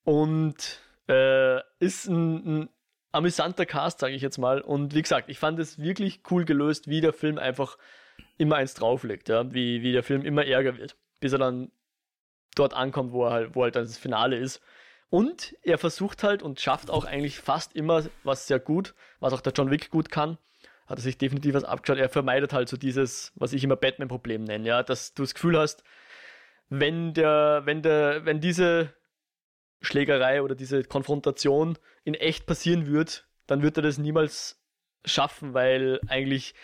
[0.04, 2.68] Und äh, ist ein, ein
[3.12, 4.60] amüsanter Cast, sage ich jetzt mal.
[4.60, 7.78] Und wie gesagt, ich fand es wirklich cool gelöst, wie der Film einfach
[8.38, 9.52] immer eins drauflegt, ja?
[9.52, 11.70] wie, wie der Film immer ärger wird, bis er dann
[12.54, 14.60] dort ankommt, wo er halt, wo halt dann das Finale ist.
[15.10, 19.40] Und er versucht halt und schafft auch eigentlich fast immer was sehr gut, was auch
[19.40, 20.38] der John Wick gut kann.
[20.86, 21.98] Hat er sich definitiv was abgeschaut.
[21.98, 25.58] Er vermeidet halt so dieses, was ich immer Batman-Problem nenne, ja, dass du das Gefühl
[25.58, 25.82] hast,
[26.68, 28.94] wenn der, wenn der, wenn diese
[29.80, 34.62] Schlägerei oder diese Konfrontation in echt passieren wird, dann wird er das niemals
[35.04, 36.54] schaffen, weil eigentlich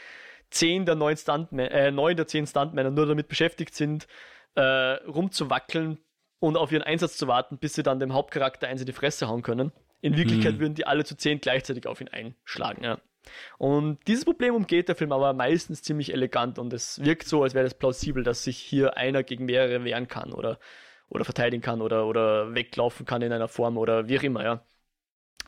[0.51, 4.07] zehn der neun Stuntmänner, äh, neun der zehn Stuntmänner nur damit beschäftigt sind,
[4.55, 5.99] äh, rumzuwackeln
[6.39, 9.28] und auf ihren Einsatz zu warten, bis sie dann dem Hauptcharakter eins in die Fresse
[9.28, 9.72] hauen können.
[10.01, 10.61] In Wirklichkeit mhm.
[10.61, 12.84] würden die alle zu zehn gleichzeitig auf ihn einschlagen.
[12.84, 12.99] Ja.
[13.59, 17.55] Und dieses Problem umgeht der Film aber meistens ziemlich elegant und es wirkt so, als
[17.55, 20.59] wäre es plausibel, dass sich hier einer gegen mehrere wehren kann oder
[21.09, 24.66] oder verteidigen kann oder, oder weglaufen kann in einer Form oder wie auch immer, ja.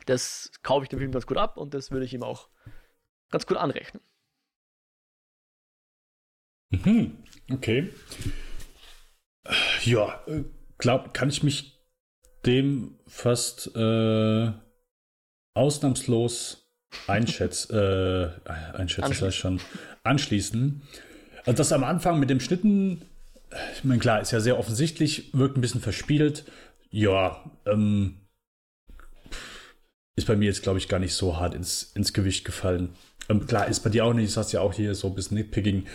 [0.05, 2.49] Das kaufe ich dem Film ganz gut ab und das würde ich ihm auch
[3.29, 4.01] ganz gut anrechnen.
[6.69, 7.89] Mhm, okay.
[9.83, 10.23] Ja,
[10.79, 11.79] glaub, kann ich mich
[12.45, 14.51] dem fast äh,
[15.53, 16.65] ausnahmslos
[17.05, 18.29] einschätzen, äh,
[18.73, 19.59] einschätzen, das heißt schon,
[20.03, 20.81] anschließen.
[21.45, 23.03] Also das am Anfang mit dem Schnitten
[23.73, 26.45] ich meine, klar, ist ja sehr offensichtlich, wirkt ein bisschen verspielt.
[26.91, 28.17] Ja, ähm,
[30.15, 32.89] ist bei mir jetzt, glaube ich, gar nicht so hart ins, ins Gewicht gefallen.
[33.27, 35.37] Ähm, klar, ist bei dir auch nicht, du sagst ja auch hier so ein bisschen
[35.37, 35.87] Nitpicking,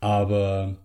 [0.00, 0.76] aber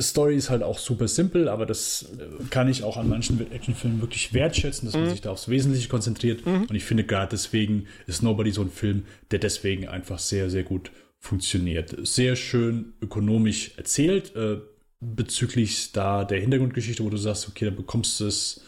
[0.00, 2.06] Story ist halt auch super simpel, aber das
[2.50, 5.02] kann ich auch an manchen Actionfilmen wirklich wertschätzen, dass mhm.
[5.02, 6.44] man sich da aufs Wesentliche konzentriert.
[6.46, 6.64] Mhm.
[6.64, 10.62] Und ich finde gerade deswegen ist Nobody so ein Film, der deswegen einfach sehr, sehr
[10.62, 11.96] gut funktioniert.
[12.06, 14.58] Sehr schön ökonomisch erzählt, äh,
[15.00, 18.62] bezüglich da der Hintergrundgeschichte, wo du sagst, okay, da bekommst du es,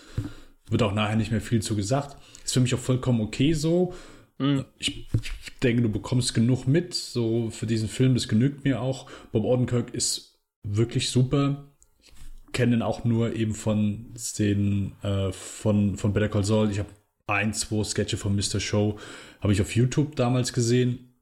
[0.68, 2.16] wird auch nachher nicht mehr viel zu gesagt.
[2.44, 3.94] Ist für mich auch vollkommen okay so.
[4.38, 4.64] Mhm.
[4.78, 9.10] Ich, ich denke, du bekommst genug mit, so für diesen Film, das genügt mir auch.
[9.32, 10.35] Bob Odenkirk ist
[10.66, 11.72] wirklich super.
[12.02, 12.12] Ich
[12.52, 16.70] kenne ihn auch nur eben von den äh, von, von Better Call Saul.
[16.70, 16.88] Ich habe
[17.26, 18.60] ein, zwei Sketche von Mr.
[18.60, 18.98] Show
[19.40, 21.20] habe ich auf YouTube damals gesehen.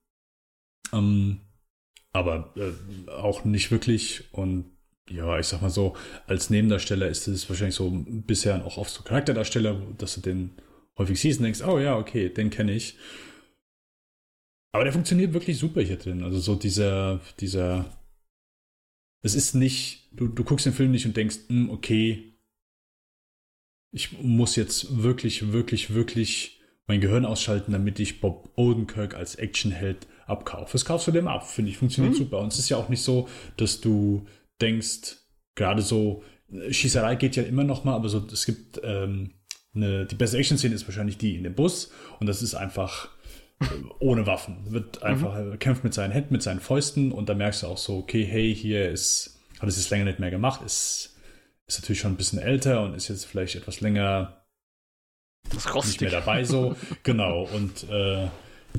[0.93, 1.41] Ähm,
[2.13, 4.25] aber äh, auch nicht wirklich.
[4.33, 4.67] Und
[5.11, 9.03] ja, ich sag mal so, als Nebendarsteller ist es wahrscheinlich so bisher auch oft so
[9.03, 10.53] Charakterdarsteller, dass du den
[10.97, 12.97] häufig siehst und denkst, oh ja, okay, den kenne ich.
[14.73, 16.23] Aber der funktioniert wirklich super hier drin.
[16.23, 17.85] Also so dieser, dieser,
[19.25, 22.37] es ist nicht, du, du guckst den Film nicht und denkst, hm, okay,
[23.91, 30.07] ich muss jetzt wirklich, wirklich, wirklich mein Gehirn ausschalten, damit ich Bob Odenkirk als Actionheld
[30.27, 30.73] abkaufe.
[30.73, 32.19] Das kaufst du dem ab, finde ich, funktioniert mhm.
[32.19, 32.41] super.
[32.41, 34.27] Und es ist ja auch nicht so, dass du
[34.61, 35.17] denkst,
[35.55, 36.23] gerade so,
[36.71, 39.31] Schießerei geht ja immer noch mal, aber so, es gibt ähm,
[39.75, 43.14] eine, die beste Action-Szene ist wahrscheinlich die in dem Bus und das ist einfach äh,
[43.99, 44.73] ohne Waffen.
[44.73, 45.59] Wird einfach, mhm.
[45.59, 48.55] kämpft mit seinen Händen, mit seinen Fäusten und da merkst du auch so, okay, hey,
[48.55, 51.17] hier ist, hat es jetzt länger nicht mehr gemacht, ist,
[51.67, 54.45] ist natürlich schon ein bisschen älter und ist jetzt vielleicht etwas länger
[55.85, 56.77] nicht mehr dabei so.
[57.03, 57.45] genau.
[57.45, 58.29] Und äh,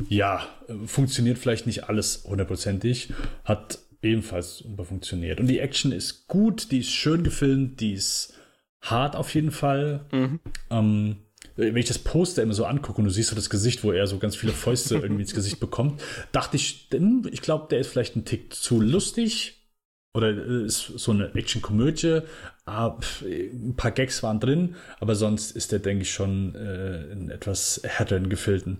[0.10, 0.48] ja,
[0.86, 3.14] funktioniert vielleicht nicht alles hundertprozentig,
[3.44, 5.40] hat ebenfalls super funktioniert.
[5.40, 8.34] Und die Action ist gut, die ist schön gefilmt, die ist
[8.82, 10.06] hart auf jeden Fall.
[10.12, 10.40] Mhm.
[10.70, 11.18] Ähm,
[11.56, 14.08] wenn ich das Poster immer so angucke und du siehst so das Gesicht, wo er
[14.08, 16.02] so ganz viele Fäuste irgendwie ins Gesicht bekommt,
[16.32, 19.62] dachte ich, ich glaube, der ist vielleicht ein Tick zu lustig.
[20.14, 22.22] Oder ist so eine Action-Komödie.
[22.66, 27.30] Ah, ein paar Gags waren drin, aber sonst ist der, denke ich, schon äh, in
[27.30, 28.80] etwas härteren Gefilden mhm.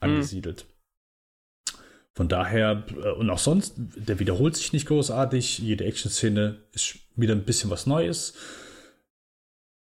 [0.00, 0.66] angesiedelt.
[0.66, 1.78] Mhm.
[2.16, 5.58] Von daher, äh, und auch sonst, der wiederholt sich nicht großartig.
[5.58, 8.34] Jede Action-Szene ist wieder ein bisschen was Neues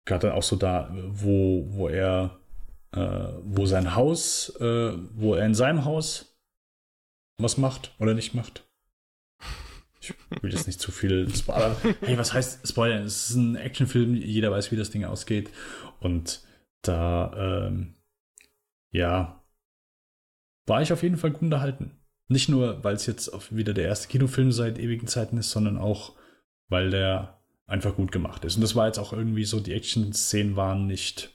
[0.06, 2.38] gerade auch so da, wo, wo er,
[2.92, 6.38] äh, wo sein Haus, äh, wo er in seinem Haus
[7.38, 8.64] was macht oder nicht macht.
[10.00, 11.76] Ich will jetzt nicht zu viel spoilern.
[12.00, 13.00] Hey, was heißt Spoiler?
[13.00, 15.50] Es ist ein Actionfilm, jeder weiß, wie das Ding ausgeht.
[16.00, 16.42] Und
[16.82, 17.96] da, ähm,
[18.92, 19.44] ja,
[20.66, 21.98] war ich auf jeden Fall gut unterhalten.
[22.28, 26.16] Nicht nur, weil es jetzt wieder der erste Kinofilm seit ewigen Zeiten ist, sondern auch,
[26.68, 27.35] weil der
[27.66, 28.56] einfach gut gemacht ist.
[28.56, 31.30] Und das war jetzt auch irgendwie so, die Action-Szenen waren nicht,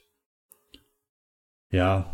[1.70, 2.12] ja,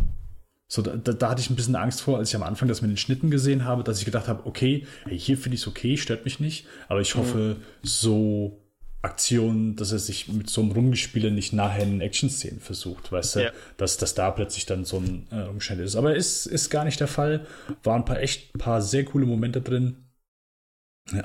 [0.70, 2.90] so, da, da, hatte ich ein bisschen Angst vor, als ich am Anfang das mit
[2.90, 5.96] den Schnitten gesehen habe, dass ich gedacht habe, okay, hey, hier finde ich es okay,
[5.96, 7.64] stört mich nicht, aber ich hoffe, mhm.
[7.82, 8.60] so
[9.00, 13.44] Aktionen, dass er sich mit so einem Rumgespiele nicht nachher in Action-Szenen versucht, weißt du,
[13.44, 13.50] ja.
[13.76, 15.96] dass, dass da plötzlich dann so ein äh, Umstand ist.
[15.96, 17.46] Aber ist, ist gar nicht der Fall.
[17.84, 20.07] Waren ein paar echt, paar sehr coole Momente drin.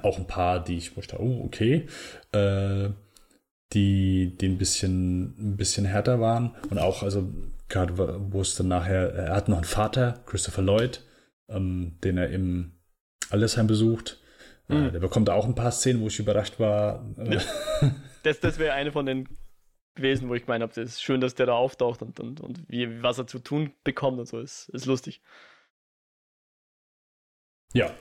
[0.02, 1.88] Auch ein paar, die ich wusste, oh, okay,
[2.32, 2.90] äh,
[3.74, 6.56] die, die ein bisschen, ein bisschen härter waren.
[6.70, 7.28] Und auch, also
[7.70, 7.98] gerade
[8.32, 11.04] wo es dann nachher, er hat noch einen Vater, Christopher Lloyd,
[11.50, 12.74] ähm, den er im
[13.30, 14.22] Allesheim besucht.
[14.68, 14.88] Mhm.
[14.88, 17.06] Äh, der bekommt auch ein paar Szenen, wo ich überrascht war.
[17.18, 17.42] Ja.
[18.24, 19.28] Das, das wäre eine von den
[19.96, 22.64] gewesen, wo ich gemeint habe, das ist schön, dass der da auftaucht und, und, und
[22.70, 25.22] wie, was er zu tun bekommt und so, ist, ist lustig.
[27.74, 27.94] Ja,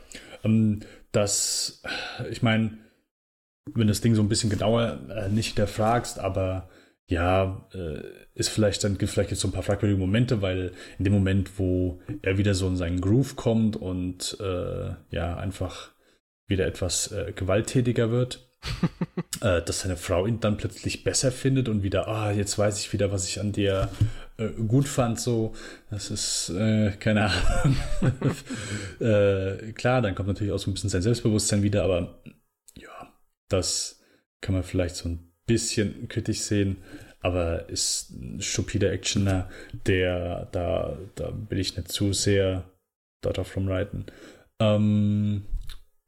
[0.45, 0.80] ähm,
[1.12, 1.82] das,
[2.30, 2.78] ich meine,
[3.74, 6.68] wenn das Ding so ein bisschen genauer äh, nicht hinterfragst, aber
[7.07, 8.03] ja, äh,
[8.34, 11.59] ist vielleicht dann gibt vielleicht jetzt so ein paar fragwürdige Momente, weil in dem Moment,
[11.59, 15.90] wo er wieder so in seinen Groove kommt und äh, ja, einfach
[16.47, 18.49] wieder etwas äh, gewalttätiger wird,
[19.43, 22.93] äh, dass seine Frau ihn dann plötzlich besser findet und wieder, ah, jetzt weiß ich
[22.93, 23.90] wieder, was ich an dir
[24.37, 25.55] äh, gut fand, so,
[25.91, 27.76] das ist, äh, keine Ahnung.
[29.01, 32.22] äh, klar, dann kommt natürlich auch so ein bisschen sein Selbstbewusstsein wieder, aber
[32.76, 33.12] ja,
[33.49, 34.01] das
[34.41, 36.78] kann man vielleicht so ein bisschen kritisch sehen,
[37.20, 39.49] aber ist ein stupider Actioner,
[39.87, 42.64] der, da, da will ich nicht zu sehr
[43.20, 44.07] darauf rumreiten.
[44.59, 45.45] Ähm,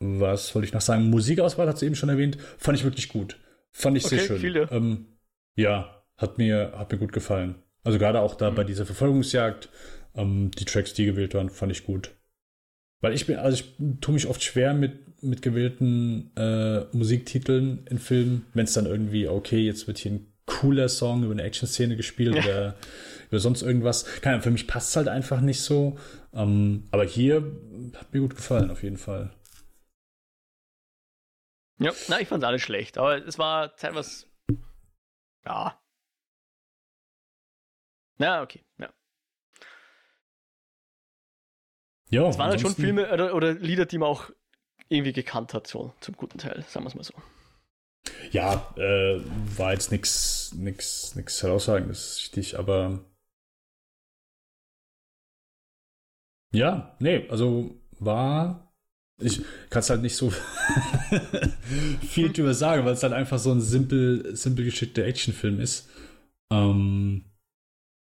[0.01, 1.09] was wollte ich noch sagen?
[1.11, 2.37] Musikauswahl hat sie eben schon erwähnt.
[2.59, 3.39] Fand ich wirklich gut.
[3.70, 4.68] Fand ich okay, sehr schön.
[4.70, 5.07] Ähm,
[5.57, 7.57] ja, hat mir, hat mir gut gefallen.
[7.85, 8.55] Also gerade auch da mhm.
[8.57, 9.68] bei dieser Verfolgungsjagd,
[10.16, 12.11] ähm, die Tracks, die gewählt waren, fand ich gut.
[13.01, 17.99] Weil ich bin, also ich tue mich oft schwer mit, mit gewählten äh, Musiktiteln in
[17.99, 21.97] Filmen, wenn es dann irgendwie, okay, jetzt wird hier ein cooler Song über eine Action-Szene
[21.97, 22.43] gespielt ja.
[22.43, 22.74] oder
[23.30, 24.05] über sonst irgendwas.
[24.20, 25.99] Keine für mich passt es halt einfach nicht so.
[26.32, 27.43] Ähm, aber hier
[27.95, 29.30] hat mir gut gefallen, auf jeden Fall.
[31.78, 34.26] Ja, na, ich fand es alles schlecht, aber es war teilweise,
[35.45, 35.78] ja,
[38.19, 38.65] ja, okay.
[38.79, 38.93] Ja.
[42.11, 44.31] Ja, es waren halt schon Filme oder, oder, Lieder, die man auch
[44.89, 47.15] irgendwie gekannt hat, so zum guten Teil, sagen wir es mal so.
[48.31, 49.21] Ja, äh,
[49.57, 53.05] war jetzt nichts nix, nix herausragendes, richtig, aber
[56.55, 58.73] Ja, nee, also war.
[59.19, 60.33] Ich kann es halt nicht so
[62.01, 65.89] viel drüber sagen, weil es halt einfach so ein simpel, simpel geschickter Actionfilm ist.
[66.51, 67.25] Ähm,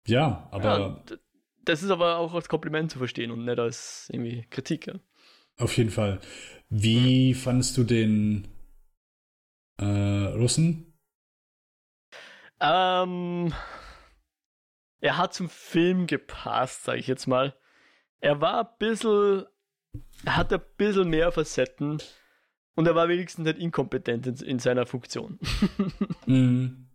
[0.07, 0.79] ja, aber.
[0.79, 1.17] Ja,
[1.63, 4.93] das ist aber auch als Kompliment zu verstehen und nicht als irgendwie Kritik, ja.
[5.57, 6.19] Auf jeden Fall.
[6.69, 7.37] Wie mhm.
[7.37, 8.47] fandest du den
[9.77, 10.93] äh, Russen?
[12.59, 13.53] Ähm,
[14.99, 17.55] er hat zum Film gepasst, sage ich jetzt mal.
[18.19, 19.45] Er war ein bisschen,
[20.23, 22.01] er hat ein bisschen mehr Facetten
[22.75, 25.39] und er war wenigstens nicht inkompetent in, in seiner Funktion.
[26.25, 26.89] mhm.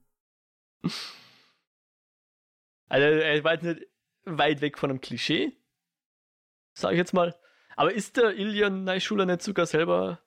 [2.90, 3.86] Also er war jetzt nicht
[4.24, 5.56] weit weg von einem Klischee,
[6.74, 7.36] sage ich jetzt mal.
[7.76, 10.20] Aber ist der Ilyan Naishuler nicht sogar selber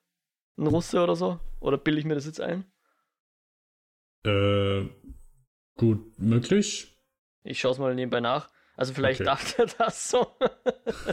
[0.56, 1.38] ein Russe oder so?
[1.60, 2.64] Oder bilde ich mir das jetzt ein?
[4.24, 4.88] Äh,
[5.76, 6.98] gut möglich.
[7.42, 8.48] Ich schaue es mal nebenbei nach.
[8.76, 9.26] Also vielleicht okay.
[9.26, 10.26] dachte er das so.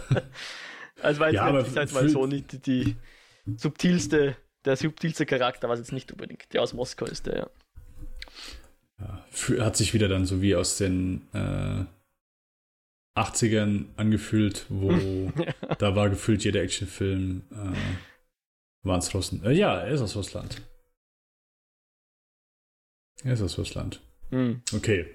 [1.02, 2.96] also weil ja, ich sag mal so nicht die, die,
[3.58, 6.52] subtilste, der subtilste Charakter, was jetzt nicht unbedingt.
[6.54, 7.50] Der aus Moskau ist der, ja.
[9.02, 9.22] Ja
[9.60, 11.86] hat sich wieder dann so wie aus den äh,
[13.20, 15.32] 80ern angefühlt, wo
[15.80, 19.44] da war gefühlt jeder Actionfilm äh, war es Russen.
[19.44, 20.62] Äh, ja, er ist aus Russland.
[23.24, 24.02] Er ist aus Russland.
[24.30, 24.62] Hm.
[24.74, 25.06] Okay.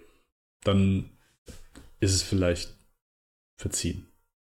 [0.62, 1.10] Dann
[2.00, 2.74] ist es vielleicht
[3.58, 4.06] verziehen.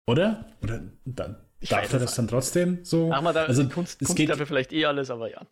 [0.08, 0.46] Oder?
[0.62, 3.12] Oder dann, ich darf er das dann trotzdem so?
[3.14, 5.46] Ach mal, da, also Kunst, Kunst geht dafür vielleicht eh alles, aber ja.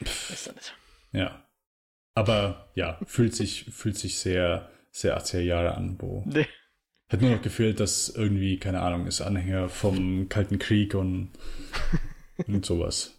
[0.00, 0.74] Ist dann nicht.
[1.12, 1.49] Ja.
[2.14, 6.24] Aber ja, fühlt sich, fühlt sich sehr, sehr 80er Jahre an, wo.
[6.32, 6.46] Nee.
[7.08, 11.30] Hätte nur noch gefehlt, dass irgendwie, keine Ahnung, ist Anhänger vom Kalten Krieg und,
[12.46, 13.18] und sowas.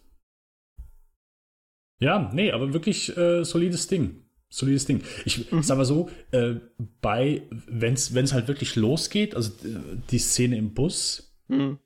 [2.00, 4.22] Ja, nee, aber wirklich äh, solides Ding
[4.52, 5.02] solides Ding.
[5.26, 5.64] Ich mhm.
[5.64, 6.56] sag mal so, äh,
[7.02, 9.80] bei, wenn es halt wirklich losgeht, also äh,
[10.12, 11.80] die Szene im Bus, mhm.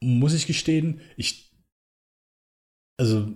[0.00, 1.50] muss ich gestehen, ich,
[2.98, 3.34] also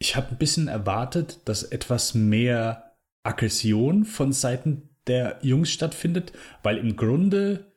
[0.00, 6.32] ich habe ein bisschen erwartet, dass etwas mehr Aggression von Seiten der Jungs stattfindet,
[6.62, 7.70] weil im Grunde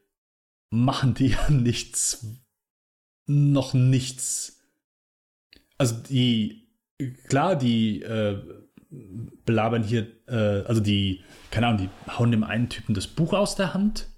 [0.72, 2.26] machen die ja nichts,
[3.28, 4.62] noch nichts.
[5.78, 6.70] Also die,
[7.28, 8.42] klar, die äh,
[9.46, 13.56] belabern hier, äh, also die, keine Ahnung, die hauen dem einen Typen das Buch aus
[13.56, 14.10] der Hand.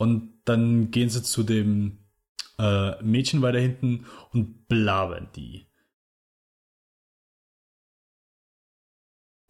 [0.00, 2.04] Und dann gehen sie zu dem
[2.58, 5.67] äh, Mädchen weiter hinten und belabern die.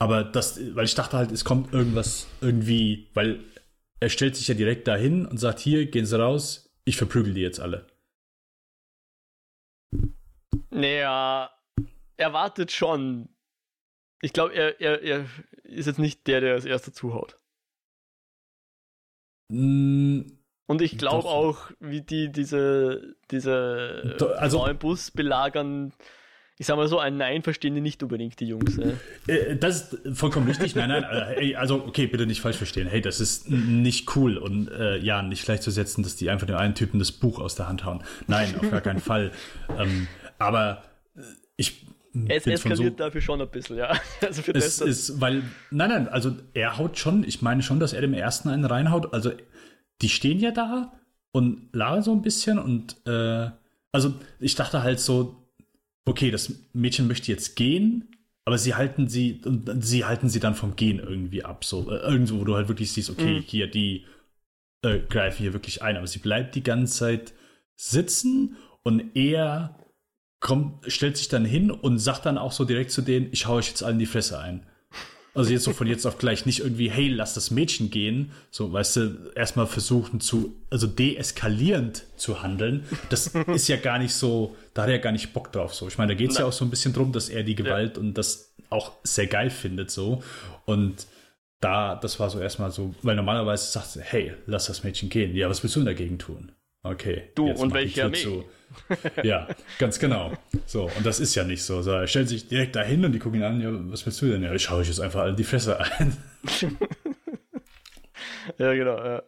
[0.00, 3.44] Aber das, weil ich dachte halt, es kommt irgendwas irgendwie, weil
[4.00, 7.40] er stellt sich ja direkt dahin und sagt, hier, gehen Sie raus, ich verprügel die
[7.40, 7.86] jetzt alle.
[10.70, 11.50] Naja,
[12.16, 13.28] erwartet schon.
[14.20, 15.26] Ich glaube, er, er, er
[15.64, 17.36] ist jetzt nicht der, der als erster zuhaut.
[19.50, 20.22] Mm,
[20.66, 25.92] und ich glaube auch, wie die diese, diese also, neuen Bus belagern,
[26.58, 28.78] ich sag mal so, ein Nein verstehen die nicht unbedingt, die Jungs.
[29.28, 30.74] Äh, das ist vollkommen richtig.
[30.74, 31.04] Nein, nein,
[31.38, 32.88] äh, also okay, bitte nicht falsch verstehen.
[32.88, 36.74] Hey, das ist nicht cool und äh, ja, nicht gleichzusetzen, dass die einfach dem einen
[36.74, 38.02] Typen das Buch aus der Hand hauen.
[38.26, 39.30] Nein, auf gar keinen Fall.
[39.78, 40.82] Ähm, aber
[41.16, 41.20] äh,
[41.56, 41.86] ich
[42.28, 43.96] es eskaliert so, dafür schon ein bisschen, ja.
[44.20, 47.78] Also für es das, ist, weil, nein, nein, also er haut schon, ich meine schon,
[47.78, 49.12] dass er dem ersten einen reinhaut.
[49.12, 49.30] Also
[50.02, 50.92] die stehen ja da
[51.30, 53.50] und lagern so ein bisschen und äh,
[53.92, 55.37] also ich dachte halt so,
[56.08, 59.42] okay, das Mädchen möchte jetzt gehen, aber sie halten sie,
[59.78, 61.64] sie halten sie dann vom Gehen irgendwie ab.
[61.64, 63.42] So, äh, irgendwo, wo du halt wirklich siehst, okay, mhm.
[63.42, 64.06] hier, die
[64.82, 67.34] äh, greifen hier wirklich ein, aber sie bleibt die ganze Zeit
[67.76, 69.78] sitzen und er
[70.40, 73.56] kommt, stellt sich dann hin und sagt dann auch so direkt zu denen, ich hau
[73.56, 74.66] euch jetzt allen die Fresse ein.
[75.38, 78.32] Also jetzt so von jetzt auf gleich nicht irgendwie, hey, lass das Mädchen gehen.
[78.50, 82.84] So, weißt du, erstmal versuchen zu, also deeskalierend zu handeln.
[83.08, 85.74] Das ist ja gar nicht so, da hat er ja gar nicht Bock drauf.
[85.74, 87.54] So, ich meine, da geht es ja auch so ein bisschen drum, dass er die
[87.54, 88.02] Gewalt ja.
[88.02, 89.92] und das auch sehr geil findet.
[89.92, 90.24] So.
[90.66, 91.06] Und
[91.60, 95.36] da, das war so erstmal so, weil normalerweise sagt er, hey, lass das Mädchen gehen.
[95.36, 96.50] Ja, was willst du dagegen tun?
[96.82, 97.30] Okay.
[97.36, 98.16] Du und welche Armee?
[98.16, 98.44] Zu.
[99.22, 99.48] ja,
[99.78, 100.32] ganz genau.
[100.66, 101.82] So, und das ist ja nicht so.
[101.82, 101.92] so.
[101.92, 104.42] Er stellt sich direkt dahin und die gucken ihn an, ja, was willst du denn?
[104.42, 106.16] Ja, ich schaue euch jetzt einfach alle die Fresse ein.
[108.58, 109.22] ja, genau, ja.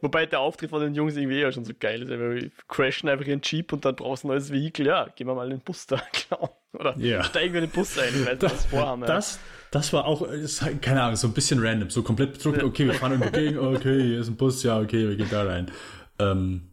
[0.00, 2.08] Wobei der Auftritt von den Jungs irgendwie ja schon so geil ist.
[2.08, 4.86] Wir crashen einfach ihren Jeep und dann brauchst du ein neues Vehikel.
[4.86, 6.50] Ja, gehen wir mal den Bus da klauen.
[6.72, 7.22] Oder ja.
[7.22, 9.02] steigen wir in den Bus ein, weil wir das vorhaben.
[9.02, 9.08] Ja.
[9.08, 9.38] Das,
[9.70, 11.90] das war auch, halt, keine Ahnung, so ein bisschen random.
[11.90, 15.08] So komplett bedruckt, okay, wir fahren irgendwo gegen, okay, hier ist ein Bus, ja, okay,
[15.08, 15.70] wir gehen da rein.
[16.18, 16.70] Ähm,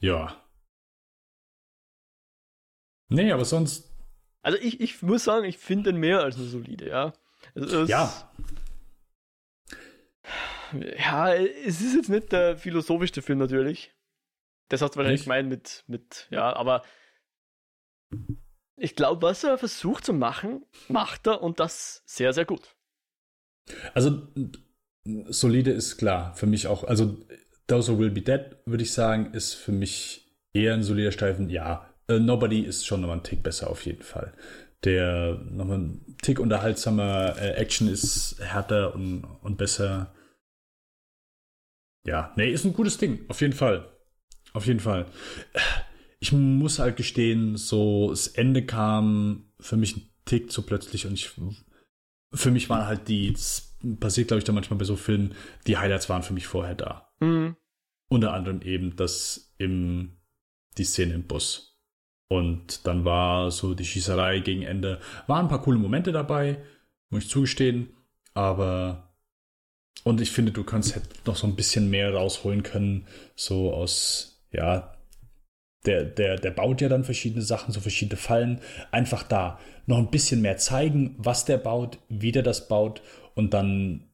[0.00, 0.41] ja,
[3.08, 3.90] Nee, aber sonst.
[4.42, 7.12] Also ich, ich muss sagen, ich finde den mehr als eine solide, ja.
[7.54, 8.30] Also ja.
[10.98, 13.92] Ja, es ist jetzt nicht der philosophischste Film natürlich.
[14.68, 15.26] Das hast du wahrscheinlich Nicht?
[15.26, 16.82] gemeint mit, mit, ja, aber
[18.76, 22.74] ich glaube, was er versucht zu machen, macht er und das sehr, sehr gut.
[23.94, 24.26] Also,
[25.28, 26.34] solide ist klar.
[26.34, 26.84] Für mich auch.
[26.84, 27.16] Also,
[27.66, 31.48] Those Who Will Be Dead, würde ich sagen, ist für mich eher ein solider Streifen.
[31.48, 34.32] Ja, äh, Nobody ist schon nochmal ein Tick besser auf jeden Fall.
[34.84, 40.14] Der nochmal ein Tick unterhaltsamer, äh, Action ist härter und, und besser.
[42.04, 43.88] Ja, nee, ist ein gutes Ding, auf jeden Fall.
[44.52, 45.06] Auf jeden Fall.
[46.18, 51.14] Ich muss halt gestehen, so das Ende kam für mich ein Tick zu plötzlich und
[51.14, 51.30] ich
[52.34, 55.34] für mich waren halt die, das passiert glaube ich da manchmal bei so Filmen,
[55.66, 57.12] die Highlights waren für mich vorher da.
[57.20, 57.56] Mhm.
[58.08, 60.18] Unter anderem eben das im,
[60.76, 61.71] die Szene im Bus.
[62.32, 65.00] Und dann war so die Schießerei gegen Ende.
[65.26, 66.56] Waren ein paar coole Momente dabei,
[67.10, 67.90] muss ich zugestehen.
[68.32, 69.12] Aber,
[70.02, 73.06] und ich finde, du kannst halt noch so ein bisschen mehr rausholen können,
[73.36, 74.94] so aus, ja,
[75.84, 78.62] der, der, der baut ja dann verschiedene Sachen, so verschiedene Fallen.
[78.92, 83.02] Einfach da noch ein bisschen mehr zeigen, was der baut, wie der das baut
[83.34, 84.08] und dann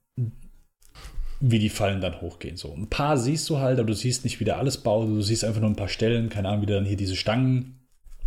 [1.40, 2.56] wie die Fallen dann hochgehen.
[2.56, 5.06] So ein paar siehst du halt, aber du siehst nicht, wie der alles baut.
[5.06, 7.77] Du siehst einfach nur ein paar Stellen, keine Ahnung, wie der dann hier diese Stangen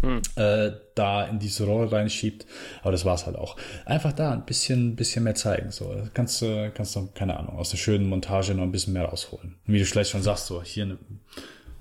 [0.02, 0.22] Hm.
[0.36, 2.46] äh, da in diese Rohre reinschiebt.
[2.82, 3.56] Aber das war's halt auch.
[3.86, 5.72] Einfach da ein bisschen, bisschen mehr zeigen.
[5.72, 9.06] So, kannst du, kannst du, keine Ahnung, aus der schönen Montage noch ein bisschen mehr
[9.06, 9.60] rausholen.
[9.66, 10.98] Wie du vielleicht schon sagst, so hier eine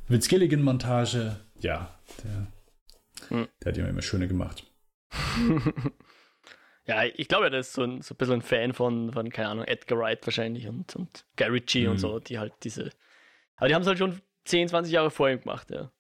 [0.09, 1.37] Vince Gilligan Montage.
[1.61, 2.47] Ja, der,
[3.29, 3.49] Hm.
[3.63, 4.65] der hat ja immer schöne gemacht.
[6.87, 9.49] Ja, ich glaube, er ist so ein, so ein bisschen ein Fan von, von, keine
[9.49, 11.99] Ahnung, Edgar Wright wahrscheinlich und, und Gary G und Mhm.
[11.99, 12.91] so, die halt diese.
[13.57, 15.93] Aber die haben es halt schon 10, 20 Jahre vor ihm gemacht, ja.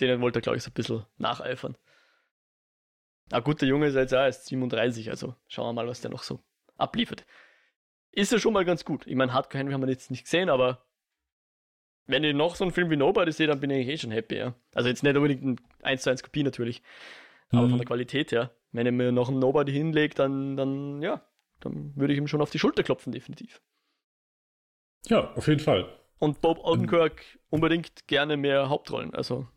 [0.00, 1.76] Denen wollte er, glaube ich, so ein bisschen nacheifern.
[3.32, 6.10] Ah, gut, der Junge ist jetzt auch erst 37, also schauen wir mal, was der
[6.10, 6.40] noch so
[6.76, 7.26] abliefert.
[8.12, 9.06] Ist ja schon mal ganz gut.
[9.06, 10.86] Ich meine, Hardcore Henry haben wir jetzt nicht gesehen, aber
[12.06, 14.36] wenn ich noch so einen Film wie Nobody sehe, dann bin ich eh schon happy,
[14.36, 14.54] ja.
[14.74, 16.82] Also jetzt nicht unbedingt ein 1 zu 1 Kopie natürlich,
[17.50, 17.70] aber Mhm.
[17.70, 18.52] von der Qualität her.
[18.72, 21.26] Wenn er mir noch einen Nobody hinlegt, dann, dann, ja,
[21.60, 23.60] dann würde ich ihm schon auf die Schulter klopfen, definitiv.
[25.06, 25.88] Ja, auf jeden Fall.
[26.18, 29.48] Und Bob Odenkirk unbedingt gerne mehr Hauptrollen, also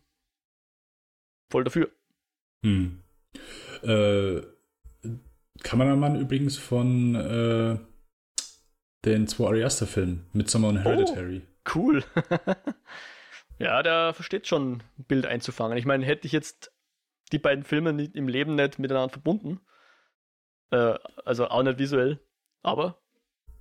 [1.50, 1.90] voll dafür.
[2.64, 3.00] Hm.
[3.84, 4.42] Äh,
[5.64, 7.78] Kameramann übrigens von äh,
[9.06, 11.42] den zwei Ari Aster-Filmen, Midsommar und Hereditary.
[11.74, 12.04] Cool.
[13.60, 15.78] ja, der versteht schon, ein Bild einzufangen.
[15.78, 16.72] Ich meine, hätte ich jetzt
[17.32, 19.62] die beiden Filme nicht, im Leben nicht miteinander verbunden,
[20.72, 20.96] äh,
[21.26, 22.20] also auch nicht visuell,
[22.64, 23.02] aber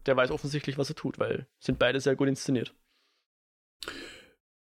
[0.06, 2.74] der weiß offensichtlich, was er tut, weil sind beide sehr gut inszeniert.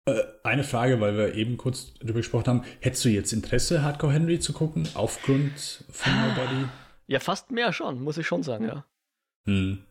[0.06, 2.64] Äh, eine Frage, weil wir eben kurz darüber gesprochen haben.
[2.80, 6.66] Hättest du jetzt Interesse, Hardcore Henry zu gucken, aufgrund von Nobody?
[7.08, 8.86] Ja, fast mehr schon, muss ich schon sagen, ja.
[9.46, 9.86] Hm.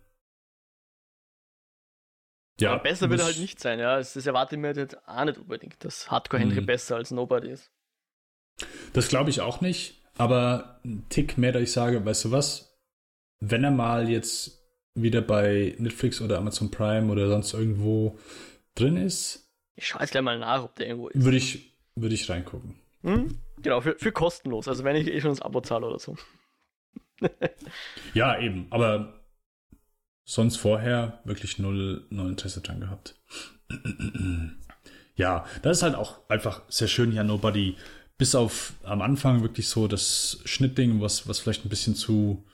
[2.61, 3.97] Ja, Aber besser wird er halt nicht sein, ja.
[3.97, 6.67] Das, erwarte ich mir jetzt auch nicht unbedingt, dass Hardcore Henry Mhm.
[6.67, 7.71] besser als Nobody ist.
[8.93, 12.79] Das glaube ich auch nicht, aber ein Tick mehr, dass ich sage, weißt du was,
[13.41, 14.59] wenn er mal jetzt
[14.95, 18.19] wieder bei Netflix oder Amazon Prime oder sonst irgendwo
[18.75, 19.50] drin ist,
[19.81, 21.25] Ich schaue jetzt gleich mal nach, ob der irgendwo ist.
[21.25, 22.75] würde ich, würde ich reingucken.
[23.03, 23.39] Hm?
[23.63, 24.69] Genau, für, für kostenlos.
[24.69, 26.17] Also wenn ich eh schon das Abo zahle oder so.
[28.15, 29.23] Ja, eben, aber
[30.25, 33.19] sonst vorher wirklich null, null Interesse dran gehabt.
[35.17, 37.77] Ja, das ist halt auch einfach sehr schön hier an Nobody.
[38.17, 42.47] Bis auf am Anfang wirklich so das Schnittding, was, was vielleicht ein bisschen zu,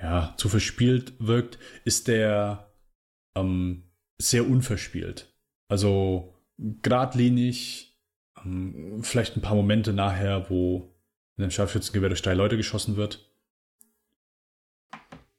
[0.00, 2.72] ja, zu verspielt wirkt, ist der
[3.34, 5.34] ähm, sehr unverspielt.
[5.68, 7.96] Also geradlinig,
[8.44, 10.94] ähm, vielleicht ein paar Momente nachher, wo
[11.36, 13.28] in einem Scharfschützengewehr durch drei Leute geschossen wird.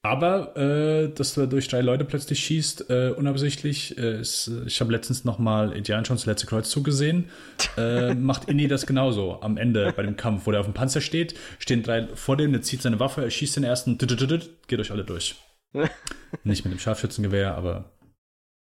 [0.01, 4.93] Aber, äh, dass du durch drei Leute plötzlich schießt, äh, unabsichtlich, äh, ist, ich habe
[4.93, 7.29] letztens nochmal Indiana Jones letzte Kreuzzug gesehen,
[7.75, 11.01] äh, macht Indy das genauso am Ende bei dem Kampf, wo der auf dem Panzer
[11.01, 14.91] steht, stehen drei vor dem, der zieht seine Waffe, er schießt den ersten, geht euch
[14.91, 15.35] alle durch.
[16.45, 17.91] Nicht mit dem Scharfschützengewehr, aber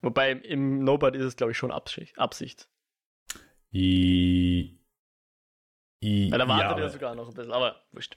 [0.01, 2.19] Wobei im, Nobody ist es, glaube ich, schon Absicht.
[2.19, 2.69] Absicht.
[3.73, 4.79] i,
[6.03, 8.17] i, Weil da wartet aber- er sogar noch ein bisschen, aber wurscht.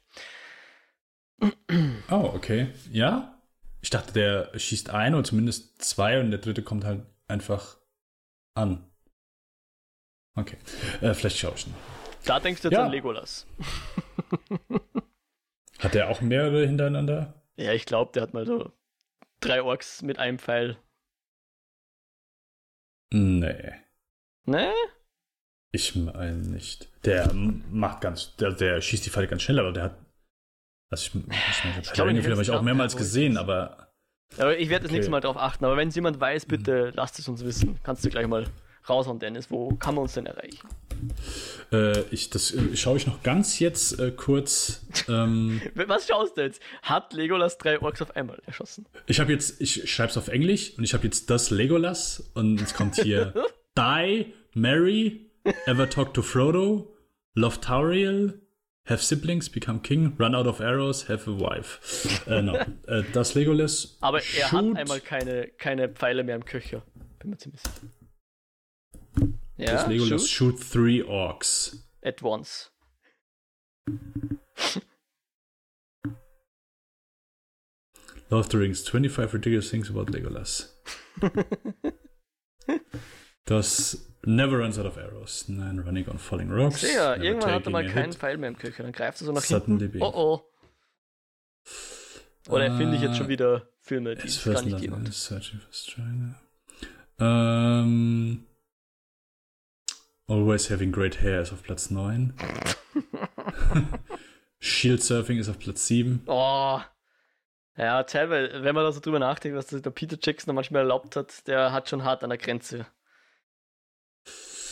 [2.09, 2.71] Oh, okay.
[2.91, 3.41] Ja?
[3.81, 7.77] Ich dachte, der schießt ein oder zumindest zwei und der dritte kommt halt einfach
[8.53, 8.91] an.
[10.35, 10.57] Okay.
[11.01, 11.75] Äh, vielleicht schaue ich noch.
[12.25, 12.85] Da denkst du jetzt Ja.
[12.85, 13.47] an Legolas.
[15.79, 17.33] Hat der auch mehrere hintereinander?
[17.55, 18.71] Ja, ich glaube, der hat mal so
[19.39, 20.77] drei Orks mit einem Pfeil.
[23.11, 23.71] Nee.
[24.45, 24.71] Ne?
[25.71, 26.89] Ich meine nicht.
[27.05, 29.95] Der macht ganz, der, der schießt die Pfeile ganz schnell, aber der hat.
[30.89, 33.93] Also ich, ich, meine, Ich glaube, in Film habe ich auch mehrmals gesehen, aber
[34.37, 34.97] Aber ich werde das Okay.
[34.97, 35.63] nächste Mal drauf achten.
[35.65, 37.79] Aber wenn es jemand weiß, bitte lasst es uns wissen.
[37.83, 38.45] Kannst du gleich mal
[38.87, 39.49] raushauen, Dennis.
[39.51, 40.67] Wo kann man uns denn erreichen?
[41.71, 44.85] Äh, ich, das äh, schaue ich noch ganz jetzt äh, kurz.
[45.07, 46.61] Ähm, Was schaust du jetzt?
[46.81, 48.85] Hat Legolas drei Orks auf einmal erschossen?
[49.07, 52.61] ich habe jetzt, ich schreibe es auf Englisch und ich habe jetzt das Legolas und
[52.61, 53.33] es kommt hier
[53.77, 55.31] Die, Marry,
[55.65, 56.93] Ever Talk to Frodo,
[57.35, 58.41] Love Tauriel,
[58.85, 61.79] Have Siblings, Become King, Run Out of Arrows, Have a Wife.
[62.29, 62.57] Äh, no.
[62.87, 63.97] äh, das Legolas.
[64.01, 66.83] Aber er shoot- hat einmal keine, keine Pfeile mehr im Köcher.
[67.19, 67.87] Bin mir ziemlich sicher.
[69.61, 71.77] Ja, Das Legolas shoot shoot three orcs.
[72.03, 72.71] at once.
[78.29, 80.69] Love the Rings, 25 ridiculous things about Legolas.
[83.45, 85.45] das Never runs out of arrows.
[85.49, 86.81] Nein, running on falling rocks.
[86.81, 88.13] Sehr, never irgendwann hat er mal keinen.
[88.13, 88.83] Pfeil mehr im Köcher.
[88.83, 89.99] Dann greift er so nach Suddenly hinten.
[89.99, 90.41] be- Oh oh.
[92.49, 96.39] Oder erfinde ich jetzt schon wieder Filme, die es gar nicht is searching for Strider.
[97.19, 98.45] Ähm,
[100.31, 102.33] Always having great hair ist auf Platz 9.
[104.59, 106.21] Shield Surfing ist auf Platz 7.
[106.25, 106.79] Oh.
[107.75, 111.17] Ja, teilweise, wenn man da so drüber nachdenkt, was der Peter Jackson da manchmal erlaubt
[111.17, 112.85] hat, der hat schon hart an der Grenze.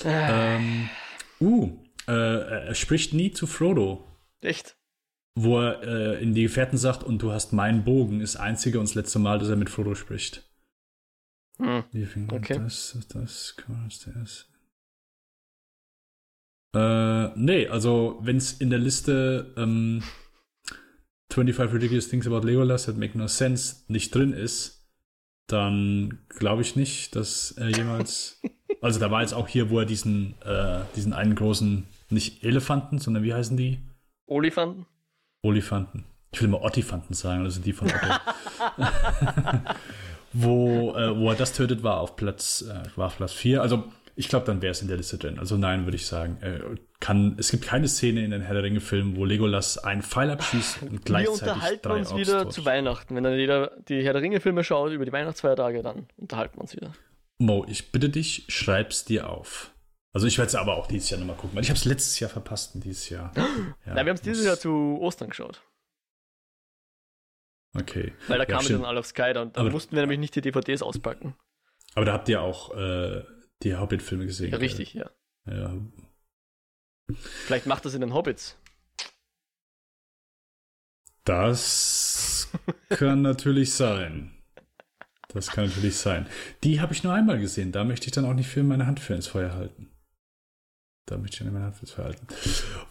[0.06, 0.90] Äh, Ähm,
[1.42, 4.08] uh, äh, er spricht nie zu Frodo,
[4.40, 4.78] Echt?
[5.36, 8.88] wo er äh, in die Gefährten sagt, und du hast meinen Bogen, ist einzige und
[8.88, 10.50] das letzte Mal, dass er mit Frodo spricht.
[11.58, 11.84] Hm.
[12.32, 12.58] Okay.
[12.58, 14.49] Das, das, das, das.
[16.74, 20.04] Äh, nee, also wenn es in der Liste ähm,
[21.32, 24.88] 25 Ridiculous Things About Legolas That Make No Sense nicht drin ist,
[25.48, 28.42] dann glaube ich nicht, dass er jemals.
[28.82, 33.00] also da war jetzt auch hier, wo er diesen, äh, diesen einen großen, nicht Elefanten,
[33.00, 33.80] sondern wie heißen die?
[34.28, 34.86] Olifanten?
[35.42, 36.06] Olifanten.
[36.32, 38.84] Ich will immer Ottifanten sagen, also die von Otto.
[40.34, 43.62] wo, äh, wo er das tötet, war auf Platz, äh, war auf Platz 4.
[43.62, 43.86] Also
[44.20, 45.40] ich glaube, dann wäre es in der Liste drin.
[45.40, 46.38] Also nein, würde ich sagen.
[46.42, 46.60] Äh,
[47.00, 50.82] kann, es gibt keine Szene in den Herr der Ringe-Filmen, wo Legolas einen Pfeil abschießt
[50.84, 52.54] und Wir gleichzeitig unterhalten drei uns Orks wieder tot.
[52.54, 53.16] zu Weihnachten.
[53.16, 56.76] Wenn dann jeder die Herr der Ringe-Filme schaut über die Weihnachtsfeiertage, dann unterhalten wir uns
[56.76, 56.92] wieder.
[57.38, 59.74] Mo, ich bitte dich, schreib's dir auf.
[60.12, 62.20] Also ich werde es aber auch dieses Jahr nochmal gucken, weil ich habe es letztes
[62.20, 63.32] Jahr verpasst und dieses Jahr.
[63.38, 63.48] Ja,
[63.86, 65.62] Nein, wir haben es dieses Jahr zu Ostern geschaut.
[67.78, 68.14] Okay.
[68.28, 68.80] Weil da Ja, kamen stimmt.
[68.82, 71.36] dann alle auf Sky und dann Aber- mussten wir nämlich nicht die DVDs auspacken.
[71.96, 73.24] Aber da habt ihr auch äh,
[73.64, 74.52] die Hobbit-Filme gesehen.
[74.52, 75.10] Ja, richtig, ja.
[75.46, 75.74] Ja,
[77.46, 78.58] Vielleicht macht das in den Hobbits.
[81.24, 82.50] Das
[82.90, 84.32] kann natürlich sein.
[85.28, 86.28] Das kann natürlich sein.
[86.64, 87.72] Die habe ich nur einmal gesehen.
[87.72, 89.92] Da möchte ich dann auch nicht für meine Hand für ins Feuer halten.
[91.10, 92.28] Da möchte ich dann meine Hand für ins Feuer halten.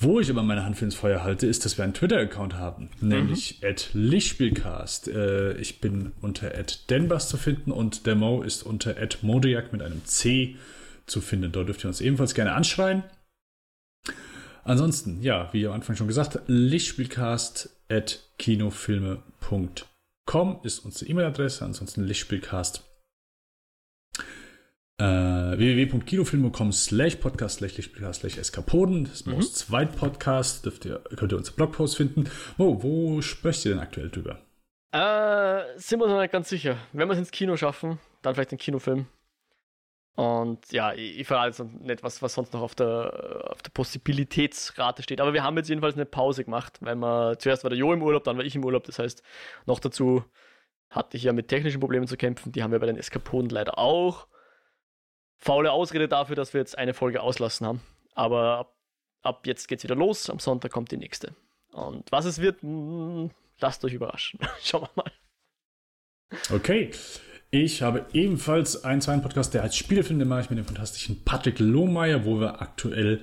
[0.01, 2.91] Wo ich aber meine Hand für ins Feuer halte, ist, dass wir einen Twitter-Account haben,
[3.01, 5.07] nämlich at Lichtspielcast.
[5.07, 9.73] Äh, ich bin unter at Denbas zu finden und der Mo ist unter at Modiak
[9.73, 10.57] mit einem C
[11.07, 11.53] zu finden.
[11.53, 13.05] Dort dürft ihr uns ebenfalls gerne anschreien.
[14.65, 21.65] Ansonsten, ja, wie am Anfang schon gesagt, lichtspielcast at kinofilme.com ist unsere E-Mail-Adresse.
[21.65, 22.83] Ansonsten lichtspielcast
[24.99, 29.05] äh, www.kinofilme.com slash podcast slash lichtspielcast slash eskapoden.
[29.05, 29.35] Das ist Mhm.
[29.35, 30.65] Mo's Zweit-Podcast.
[30.65, 32.29] Dürft ihr, könnt ihr unsere Blogpost finden.
[32.57, 34.41] Mo, wo sprecht ihr denn aktuell drüber?
[34.93, 36.77] Äh, sind wir uns noch nicht ganz sicher.
[36.93, 39.07] Wenn wir es ins Kino schaffen, dann vielleicht den Kinofilm.
[40.17, 43.71] Und ja, ich, ich verrate jetzt nicht, was, was sonst noch auf der, auf der
[43.71, 45.21] Possibilitätsrate steht.
[45.21, 48.03] Aber wir haben jetzt jedenfalls eine Pause gemacht, weil wir zuerst war der Jo im
[48.03, 48.83] Urlaub, dann war ich im Urlaub.
[48.85, 49.23] Das heißt,
[49.67, 50.25] noch dazu
[50.91, 52.51] hatte ich ja mit technischen Problemen zu kämpfen.
[52.51, 54.27] Die haben wir bei den Eskapoden leider auch.
[55.39, 57.81] Faule Ausrede dafür, dass wir jetzt eine Folge auslassen haben.
[58.15, 58.77] Aber ab,
[59.23, 60.29] ab jetzt geht's wieder los.
[60.29, 61.35] Am Sonntag kommt die nächste.
[61.73, 63.31] Und was es wird, mh,
[63.61, 64.41] lasst euch überraschen.
[64.63, 65.13] Schauen wir mal.
[66.53, 66.91] Okay.
[67.51, 71.25] Ich habe ebenfalls einen zweiten Podcast, der heißt Spielefilm, den mache ich mit dem fantastischen
[71.25, 73.23] Patrick Lohmeier, wo wir aktuell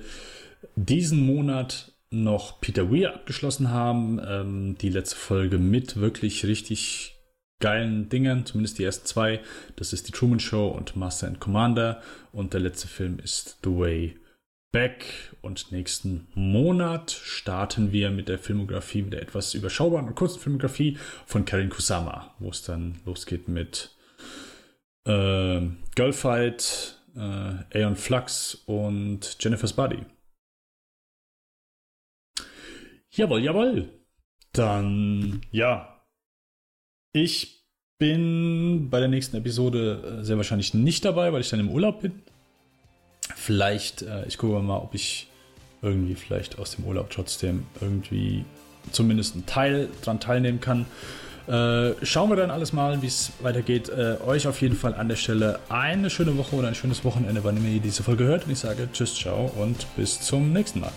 [0.74, 4.20] diesen Monat noch Peter Weir abgeschlossen haben.
[4.26, 7.15] Ähm, die letzte Folge mit wirklich richtig
[7.60, 9.40] geilen Dingen, zumindest die ersten zwei.
[9.76, 12.02] Das ist die Truman Show und Master and Commander.
[12.32, 14.16] Und der letzte Film ist The Way
[14.72, 15.34] Back.
[15.40, 20.98] Und nächsten Monat starten wir mit der Filmografie, mit der etwas überschaubaren und kurzen Filmografie
[21.24, 23.90] von Karin Kusama, wo es dann losgeht mit
[25.06, 25.62] äh,
[25.94, 30.04] Girlfight, äh, Aeon Flux und Jennifer's Body.
[33.10, 33.88] Jawohl, jawohl.
[34.52, 35.95] Dann, ja.
[37.16, 37.64] Ich
[37.96, 42.02] bin bei der nächsten Episode äh, sehr wahrscheinlich nicht dabei, weil ich dann im Urlaub
[42.02, 42.12] bin.
[43.34, 45.26] Vielleicht, äh, ich gucke mal, ob ich
[45.80, 48.44] irgendwie vielleicht aus dem Urlaub trotzdem irgendwie
[48.92, 50.84] zumindest einen Teil dran teilnehmen kann.
[51.46, 53.88] Äh, schauen wir dann alles mal, wie es weitergeht.
[53.88, 57.42] Äh, euch auf jeden Fall an der Stelle eine schöne Woche oder ein schönes Wochenende,
[57.44, 58.44] wann ihr diese Folge hört.
[58.44, 60.92] Und ich sage Tschüss, ciao und bis zum nächsten Mal.